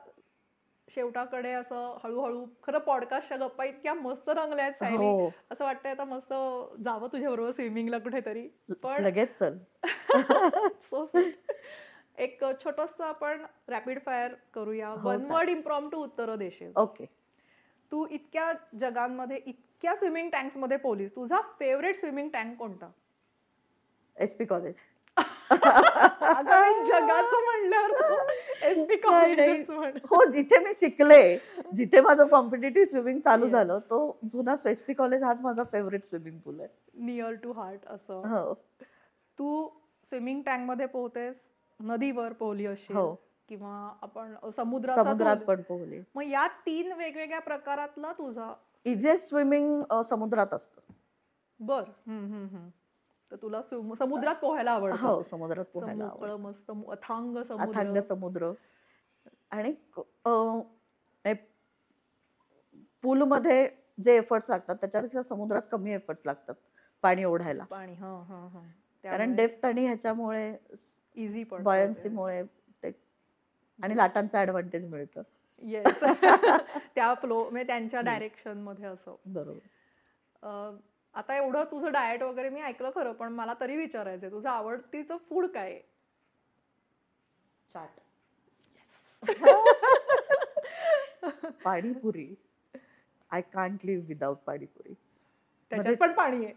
शेवटाकडे 0.90 1.52
असं 1.52 1.98
हळूहळू 2.04 2.46
खरं 2.64 2.80
पॉडकास्टच्या 2.80 3.38
गप्पा 3.38 3.66
इतक्या 3.66 3.94
मस्त 3.94 4.30
रंगल्या 4.30 4.66
आहेत 4.66 4.98
हो. 4.98 5.30
असं 5.52 5.64
वाटतंय 5.64 5.92
आता 5.92 6.04
मस्त 6.04 6.34
जावं 6.84 7.08
तुझ्या 7.08 7.30
बरोबर 7.30 7.52
स्विमिंगला 7.52 7.98
कुठेतरी. 7.98 8.48
पण 8.84 9.04
लगेच 9.04 9.30
चल. 9.40 9.58
So. 10.94 11.08
एक 12.18 12.44
छोटस 12.44 13.02
आपण 13.02 13.46
रॅपिड 13.68 14.00
फायर 14.06 14.34
करूया. 14.54 14.96
वन. 15.04 15.26
वर्ड 15.32 15.50
इम्प्रॉम 15.50 15.90
टू 15.90 16.04
उत्तर 16.04 16.36
देशील. 16.36 16.72
ओके. 16.76 17.06
तू 17.92 18.08
इतक्या 18.12 18.54
जगांमध्ये 18.80 19.42
इतक्या 19.46 19.96
स्विमिंग 19.96 20.30
टँक्समध्ये 20.30 20.78
पोलीस. 20.78 21.16
तुझा 21.16 21.42
फेवरेट 21.60 22.00
स्विमिंग 22.00 22.30
टँक 22.30 22.58
कोणता? 22.58 22.90
एस 24.18 24.38
पी 24.38 24.46
कॉलेज 24.46 24.76
जगाचं 26.86 27.44
म्हणल्यावर 27.46 27.92
हो 30.10 30.26
जिथे 30.32 30.60
मी 30.60 30.74
शिकले 30.74 31.38
जिथे 31.76 32.02
माझं 32.02 32.28
कॉम्पिटेटिव्ह 32.28 32.88
स्विमिंग 32.88 33.20
चालू. 33.20 33.50
झालं 33.50 33.80
तो 33.80 34.18
जुना 34.24 34.56
एस 34.70 34.84
पी 34.84 34.94
कॉलेज 34.94 35.24
हाच 35.24 35.38
माझा 35.42 35.64
फेवरेट 35.64 36.04
स्विमिंग 36.04 36.40
पूल 36.40 36.60
आहे. 36.60 36.70
नियर 37.06 37.32
टू 37.32 37.52
हार्ट 37.52 37.88
असं. 37.88 38.14
हो. 38.14 38.54
तू 39.40 39.68
स्विमिंग 40.04 40.42
टँकमध्ये 40.42 40.86
पोहतेस 40.86 41.36
नदीवर 41.84 42.34
पोहली 42.34 42.66
असशील 42.66 42.96
हो. 42.96 43.16
किंवा 43.50 43.94
आपण 44.02 44.36
समुद्रात 44.56 45.36
तो- 45.36 45.46
पण 45.46 45.62
पोहले. 45.62 46.02
मग 46.16 46.24
या 46.24 46.48
तीन 46.48 46.92
वेगवेगळ्या 46.92 47.40
प्रकारातला 47.40 48.12
तुझा 48.12 48.54
इझिएस्ट 48.86 49.28
स्विमिंग 49.28 49.84
समुद्रात 50.10 50.54
असतं. 50.54 50.94
बर. 51.60 51.84
हम्म, 52.08 52.34
हम्म. 52.34 52.68
तर 53.32 53.36
तुला 53.36 53.62
समुद्रात 54.00 54.36
पोहायला 54.36 54.72
आवडतं. 54.72 54.98
हो 54.98 55.24
समुद्रात 55.24 55.66
पोहायला 55.66 56.04
आवडतं. 56.04 56.20
मोकळं 56.20 56.40
मस्त 56.40 56.72
अथांग 56.72 57.38
अथांग 57.38 58.02
समुद्र. 58.02 58.02
समुद्र. 58.02 58.52
आणि 59.52 59.74
पूलमध्ये 63.02 63.70
जे 64.06 64.16
एफर्ट्स 64.18 64.50
लागतात 64.50 64.76
त्याच्यापेक्षा 64.76 65.24
समुद्रात 65.24 65.62
कमी 65.72 65.92
एफर्ट्स 65.92 66.26
लागतात 66.26 66.56
पाणी 67.02 67.24
ओढायला. 67.24 67.64
पाणी 67.64 67.94
हा 67.94 68.24
हा 68.28 68.48
हा. 68.54 68.62
कारण 69.04 69.36
डेफ्थ 69.36 69.66
आणि 69.66 69.86
ह्याच्यामुळे 69.86 70.58
इझी 71.16 71.44
पण 71.44 71.64
बॉयन्सीमुळे 71.64 72.44
ते 72.84 72.92
आणि 73.84 73.98
लाटांचं 73.98 74.38
ऍडव्हान्टेज 74.38 74.86
मिळतं. 74.86 75.22
येस 75.64 76.04
त्या 76.96 77.14
फ्लो 77.14 77.44
म्हणजे 77.44 77.68
त्यांच्या. 77.68 78.02
डायरेक्शनमध्ये 78.02 78.86
असं. 78.86 79.16
बरोबर. 79.26 79.58
अं, 80.44 80.78
आता 81.16 81.38
एवढं 81.38 81.64
तुझं 81.64 81.92
डाएट 81.92 82.24
वगैरे 82.24 82.50
मी 82.50 82.62
ऐकलं 82.62 82.90
खरं 82.96 83.14
पण 83.14 83.34
मला 83.34 83.54
तरी 83.60 83.76
विचारायचंय 83.76 84.32
तुझं 84.32 84.50
आवडतीचं 84.50 85.18
फूड 85.30 85.46
काय 85.46 85.72
आहे? 85.72 85.82
Chaat. 87.74 87.90
Panipuri. 91.64 92.36
I 93.32 93.42
can't 93.42 93.80
live 93.84 94.06
without 94.08 94.38
panipuri. 94.38 94.94
त्याच्यात 95.72 95.96
पण 95.96 96.12
पाणी 96.12 96.46
आहे. 96.46 96.54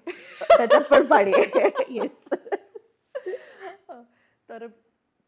त्याच्यात 0.48 0.80
पण 0.80 1.06
पाणी 1.06 1.32
आहे. 1.32 1.70
येस 1.88 2.10
तर 4.48 4.66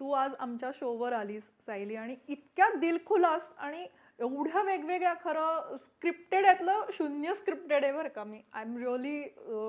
तू 0.01 0.13
आज 0.13 0.31
आमच्या 0.39 0.71
शोवर 0.75 1.13
आलीस 1.13 1.43
सायली 1.67 1.97
आणि 1.97 2.17
इतक्या 2.29 2.75
दिलखुलास 2.75 3.43
आणि 3.59 3.87
एवढ्या 4.21 4.63
वेगवेगळ्या 4.63 5.15
खरं 5.25 5.77
स्क्रिप्टेड 5.77 6.45
यातलं 6.45 6.85
शून्य 6.93 7.35
स्क्रिप्टेड 7.35 7.85
आहे 7.85 7.93
बरं 7.93 8.09
का 8.09 8.25
मी. 8.25 8.41
आय 8.53 8.63
एम 8.63 8.77
रिअली 8.77 9.23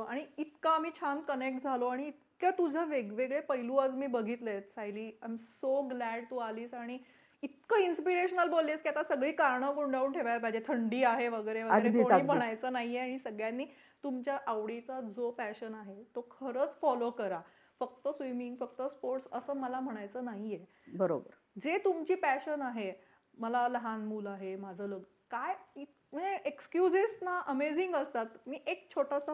आणि 0.08 0.26
इतकं 0.38 0.70
आम्ही 0.70 0.92
छान 1.00 1.20
कनेक्ट 1.28 1.64
झालो 1.64 1.88
आणि 1.88 2.08
इतक्या 2.08 2.50
तुझं 2.58 2.88
वेगवेगळे 2.90 3.40
पैलू 3.50 3.76
आज 3.78 3.96
मी 3.96 4.08
बघितलेत 4.08 4.62
Sayali. 4.76 5.06
I 5.06 5.30
am 5.30 5.36
so 5.36 5.82
glad 5.90 6.24
तू 6.32 6.38
आलीस 6.38 6.74
आणि 6.74 6.98
इतकं 7.44 7.80
इन्स्पिरेशनल 7.80 8.50
बोललीस 8.50 8.82
की 8.82 8.90
आता 8.90 9.04
सगळी 9.10 9.32
कारणं 9.32 9.76
गुंडाळून 9.76 10.12
ठेवायला 10.14 10.40
पाहिजे. 10.40 10.60
थंडी 10.68 11.04
आहे 11.04 11.28
वगैरे 11.28 11.64
वगैरे 11.64 12.04
कोणी. 12.04 12.22
म्हणायचं 12.24 12.74
नाहीये 12.74 13.00
आणि 13.00 13.18
सगळ्यांनी 13.20 13.66
तुमच्या 14.04 14.38
आवडीचा 14.48 15.00
जो 15.16 15.30
पॅशन 15.38 15.74
आहे 15.76 16.04
तो 16.16 16.28
खरंच 16.32 16.80
फॉलो 16.82 17.10
करा. 17.10 17.40
फक्त 17.80 18.08
स्विमिंग 18.08 18.56
फक्त 18.56 18.82
स्पोर्ट्स 18.82 19.28
असं 19.34 19.58
मला 19.58 19.80
म्हणायचं 19.80 20.26
नाहीये. 20.26 20.60
बरोबर. 20.98 21.34
जे 21.64 21.78
तुमची 21.86 22.16
पॅशन 22.16 22.62
आहे 22.62 22.92
मला 23.38 23.68
लहान 23.68 24.06
मूल 24.06 24.28
आहे 24.28 24.56
माझं 24.56 24.88
लग्न 24.88 25.04
काय 25.32 25.56
म्हणजे 25.76 26.36
एक्सक्युजेस 26.46 27.18
ना 27.22 27.40
अमेझिंग 27.48 27.96
असतात. 27.96 28.26
मी 28.48 28.60
एक 28.68 28.88
छोटासा 28.96 29.34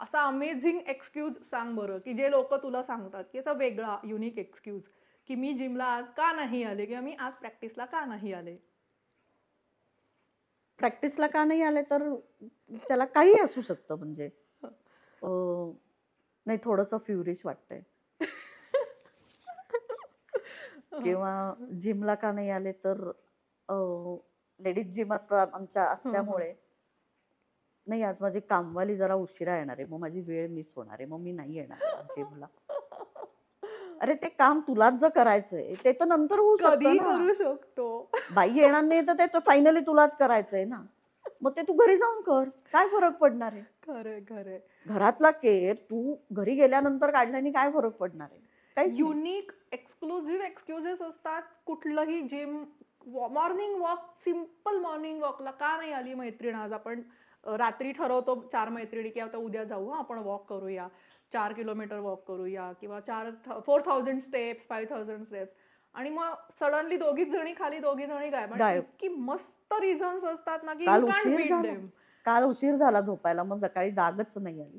असा 0.00 0.24
अमेझिंग 0.26 0.78
एक्सक्यूज 0.88 1.32
सांग 1.50 1.74
बरं 1.76 1.98
की 1.98 2.14
जे 2.14 2.30
लोक 2.30 2.54
तुला 2.54 2.82
सांगतात 2.82 3.24
की 3.32 3.38
असा 3.38 3.52
वेगळा 3.52 3.96
युनिक 4.04 4.38
एक्सक्यूज 4.38 4.82
की 5.28 5.34
मी 5.34 5.52
जिमला 5.54 5.84
आज 5.86 6.04
का 6.16 6.32
नाही 6.32 6.62
आले 6.64 6.86
किंवा 6.86 7.00
मी 7.02 7.14
आज 7.18 7.32
प्रॅक्टिसला 7.32 7.84
का 7.84 8.04
नाही 8.04 8.32
आले? 8.32 8.56
प्रॅक्टिसला 10.78 11.26
का 11.26 11.44
नाही 11.44 11.62
आले 11.62 11.82
तर 11.82 12.08
त्याला 12.88 13.04
काही 13.04 13.34
असू 13.40 13.62
शकतं 13.62 13.98
म्हणजे 13.98 14.28
नाही 15.22 16.58
थोडंसं 16.64 16.98
फ्युरिश 16.98 17.44
वाटतंय. 17.44 17.80
किंवा 20.92 21.52
जिमला 21.72 22.14
का 22.14 22.32
नाही 22.32 22.50
आले 22.50 22.72
तर 22.84 23.10
लेडीज 24.60 24.92
जिम 24.94 25.14
असतात 25.14 25.46
आमच्या 25.54 25.84
असल्यामुळे. 25.84 26.52
नाही 27.86 28.02
आज 28.02 28.16
माझी 28.20 28.40
कामवाली 28.40 28.96
जरा 28.96 29.14
उशिरा 29.14 29.56
येणार 29.58 29.76
आहे. 29.78 29.86
मग 29.90 29.98
माझी 29.98 30.20
वेळ 30.20 30.48
मिस 30.48 30.72
होणार 30.76 30.96
आहे. 30.98 31.06
मग 31.06 31.20
मी 31.20 31.32
नाही 31.32 31.56
येणार 31.56 32.02
जिमला. 32.16 32.46
अरे 34.00 34.14
ते 34.14 34.28
काम 34.28 34.60
तुलाच 34.60 34.94
जर 34.94 35.08
करायचंय 35.08 35.74
ते 35.84 35.92
तर 35.92 36.04
नंतर 36.04 36.38
होऊ. 36.38 36.56
करू 36.56 37.32
शकतो. 37.34 38.10
बाई 38.34 38.50
येणार 38.54 38.82
नाही 38.82 39.06
तर 39.06 39.18
ते 39.18 39.38
फायनली 39.38 39.80
तुलाच 39.80 40.16
करायचंय 40.16 40.64
ना. 40.64 40.82
मग 41.42 41.50
ते 41.56 41.62
तू 41.62 41.72
घरी 41.72 41.96
जाऊन 41.96 42.20
कर. 42.20 42.48
काय 42.72 42.88
फरक 42.88 43.16
पडणार 43.16 43.52
आहे? 43.52 43.62
खरे 43.82 44.18
खरे 44.20 44.58
घरातला 44.86 45.30
केअर 45.30 45.74
तू 45.90 46.16
घरी 46.32 46.54
गेल्यानंतर 46.54 47.10
काढल्याने 47.10 47.50
काय 47.50 47.70
फरक 47.70 47.96
पडणार 47.96 48.28
आहे? 48.32 48.40
नाही. 48.76 48.90
युनिक 48.98 49.52
एक्सक्लुझिव्ह 49.72 50.44
एक्सक्युजेस 50.44 51.02
असतात. 51.02 51.42
कुठलंही 51.66 52.20
gym 52.28 52.62
morning 53.06 53.80
walk 53.80 54.10
simple 54.24 54.78
morning 54.78 55.22
वॉकला 55.22 55.50
का 55.50 55.76
नाही 55.76 55.92
आली 55.92 56.14
मैत्रीण 56.14 56.54
आज? 56.54 56.72
आपण 56.72 57.00
रात्री 57.44 57.92
ठरवतो 57.92 58.34
चार 58.52 58.68
मैत्रिणी 58.68 59.10
की 59.10 59.20
आता 59.20 59.38
उद्या 59.38 59.64
जाऊ 59.64 59.88
आपण 59.90 60.18
वॉक 60.18 60.48
करूया. 60.48 60.86
चार 61.32 61.52
किलोमीटर 61.52 61.98
वॉक 61.98 62.26
करूया 62.28 62.72
किंवा 62.80 63.00
चार 63.00 63.30
four 63.66 63.80
thousand 63.86 64.20
steps 64.22 64.68
five 64.68 64.94
thousand 64.94 65.24
steps 65.24 65.54
आणि 65.94 66.10
मग 66.10 66.34
सडनली 66.60 66.96
दोघीच 66.96 67.28
जणी 67.28 67.52
खाली 67.58 67.78
दोघी 67.78 68.06
जणी 68.06 68.28
गायब. 68.28 68.54
इतकी 68.76 69.08
मस्त 69.08 69.72
रिझन्स 69.72 70.24
असतात 70.24 70.58
ना 70.62 70.74
की 70.74 70.86
काल 70.86 71.04
उशीर 71.04 71.48
झाला. 71.48 71.62
देम 71.62 71.86
काल 72.24 72.44
उशीर 72.44 72.76
झाला 72.76 73.00
झोपायला. 73.00 73.42
मग 73.42 73.58
सकाळी 73.58 73.90
जागच 73.90 74.32
नाही 74.36 74.60
आली. 74.62 74.78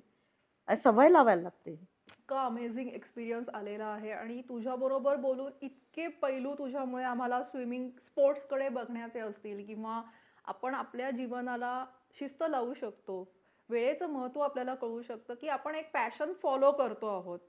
आणि 0.68 0.80
सवय 0.80 1.10
लावायला 1.10 1.42
लागते. 1.42 1.76
इतका 2.24 2.44
अमेझिंग 2.46 2.90
एक्सपिरियन्स 2.90 3.50
आलेला 3.50 3.86
आहे. 3.86 4.12
आणि 4.12 4.42
तुझ्याबरोबर 4.42 5.16
बोलून 5.16 5.52
इतके 5.62 6.08
पैलू 6.22 6.54
तुझ्यामुळे 6.56 7.04
आम्हाला 7.04 7.42
स्विमिंग 7.44 7.90
स्पोर्ट्सकडे 8.00 8.70
बघण्याचे 8.70 9.20
असतील 9.20 9.66
किंवा 9.66 10.02
आपण 10.46 10.74
आपल्या 10.74 11.10
जीवनाला 11.12 11.86
शिस्त 12.20 12.44
लावू 12.50 12.74
शकतो. 12.74 13.24
वेळेचं 13.70 14.10
महत्त्व 14.10 14.42
आपल्याला 14.42 14.76
कळू 14.76 15.02
शकतं 15.02 15.34
की 15.34 15.48
आपण 15.48 15.76
एक 15.76 15.92
पॅशन 15.94 16.34
फॉलो 16.34 16.72
करतो 16.72 17.08
आहोत. 17.08 17.40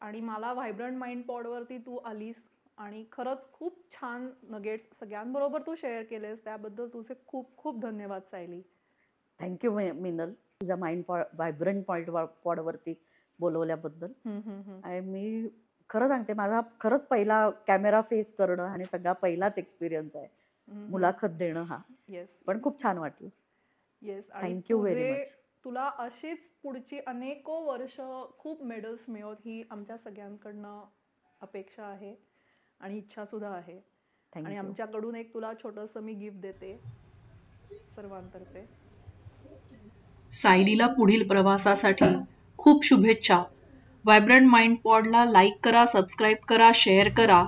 आणि 0.00 0.20
मला 0.20 0.52
व्हायब्रंट 0.52 0.96
माइंड 0.98 1.24
पॉडवरती 1.24 1.78
तू 1.78 1.96
आलीस 2.04 2.36
आणि 2.78 3.04
खरंच 3.12 3.52
खूप 3.52 3.78
छान 3.92 4.30
नगेट्स 4.50 4.98
सगळ्यांबरोबर 5.00 5.62
तू 5.66 5.74
शेअर 5.74 6.02
केलेस. 6.02 6.44
त्याबद्दल 6.44 6.88
तुझे 6.88 7.14
खूप 7.26 7.56
खूप 7.56 7.80
धन्यवाद 7.82 8.22
सायली. 8.30 8.62
थँक्यू 9.40 9.72
मिनल. 9.72 10.32
तुझ्या 10.60 10.76
माइंड 10.76 11.02
पॉ 11.04 11.22
व्हायब्रंट 11.34 11.84
पॉईंट 11.84 12.10
पॉडवरती 12.44 12.94
बोलवल्याबद्दल. 13.40 14.12
आणि 14.84 15.00
मी 15.00 15.48
खरं 15.90 16.08
सांगते 16.08 16.32
माझा 16.32 16.60
खरंच 16.80 17.00
पहिला 17.00 17.50
कॅमेरा 17.50 18.00
फेस 18.00 18.34
करणं 18.36 18.62
आणि 18.62 18.84
सगळा 18.92 19.12
पहिलाच 19.12 19.52
एक्सपिरियन्स 19.56 20.16
आहे. 20.16 20.28
मुलाखत 20.68 21.26
देणं 21.26 21.62
हा. 21.62 21.78
येस 22.08 22.28
पण 22.46 22.62
खूप 22.62 22.82
छान 22.82 22.98
वाटलं. 22.98 23.28
येस 24.02 24.30
आणि 24.30 24.48
Thank 24.48 24.64
you 24.72 24.82
very 24.82 24.94
तुझे- 24.94 25.12
much. 25.12 25.28
तुला 25.64 25.90
अशीच 25.98 26.38
पुढची 26.62 27.00
अनेको 27.06 27.60
वर्ष 27.60 28.00
खूप 28.38 28.62
मेडल्स 28.62 29.00
मिळवत 29.08 29.36
ही 29.44 29.64
आमच्या 29.70 29.96
सगळ्यांकडनं 29.96 30.84
अपेक्षा 31.40 31.84
आहे 31.84 32.14
आणि 32.80 32.98
इच्छा 32.98 33.24
सुद्धा 33.24 33.50
आहे. 33.50 33.72
आणि 33.72 34.44
थँक्यू 34.44 34.58
आमच्याकडून 34.58 35.16
एक 35.16 35.34
तुला 35.34 35.52
छोटंसं 35.62 36.00
मी 36.00 36.12
गिफ्ट 36.14 36.36
देते 36.40 36.80
सर्वांतर्फे. 37.96 38.68
सायलीला 40.32 40.86
पुढील 40.86 41.28
प्रवासासाठी 41.28 42.04
खूप 42.58 42.84
शुभेच्छा. 42.84 43.42
व्हायब्रंट 44.04 44.50
माइंड 44.50 44.76
पॉडला 44.84 45.24
लाईक 45.24 45.54
करा 45.64 45.86
सबस्क्राईब 45.86 46.36
करा 46.48 46.70
शेअर 46.74 47.08
करा. 47.08 47.44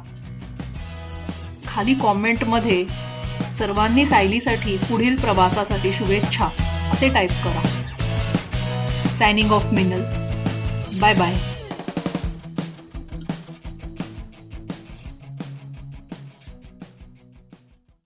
खाली 1.69 1.95
कॉमेंटमध्ये 1.95 2.87
सर्वांनी 3.55 4.07
सायलीसाठी 4.07 4.77
पुढील 4.77 5.17
प्रवासासाठी 5.21 5.93
शुभेच्छा. 5.93 6.49
असे 6.93 7.09
टाईप 7.09 7.31
करा. 7.31 7.63
Signing 9.19 9.51
off 9.51 9.73
Minal 9.73 10.03
bye 11.01 11.15
bye 11.15 11.58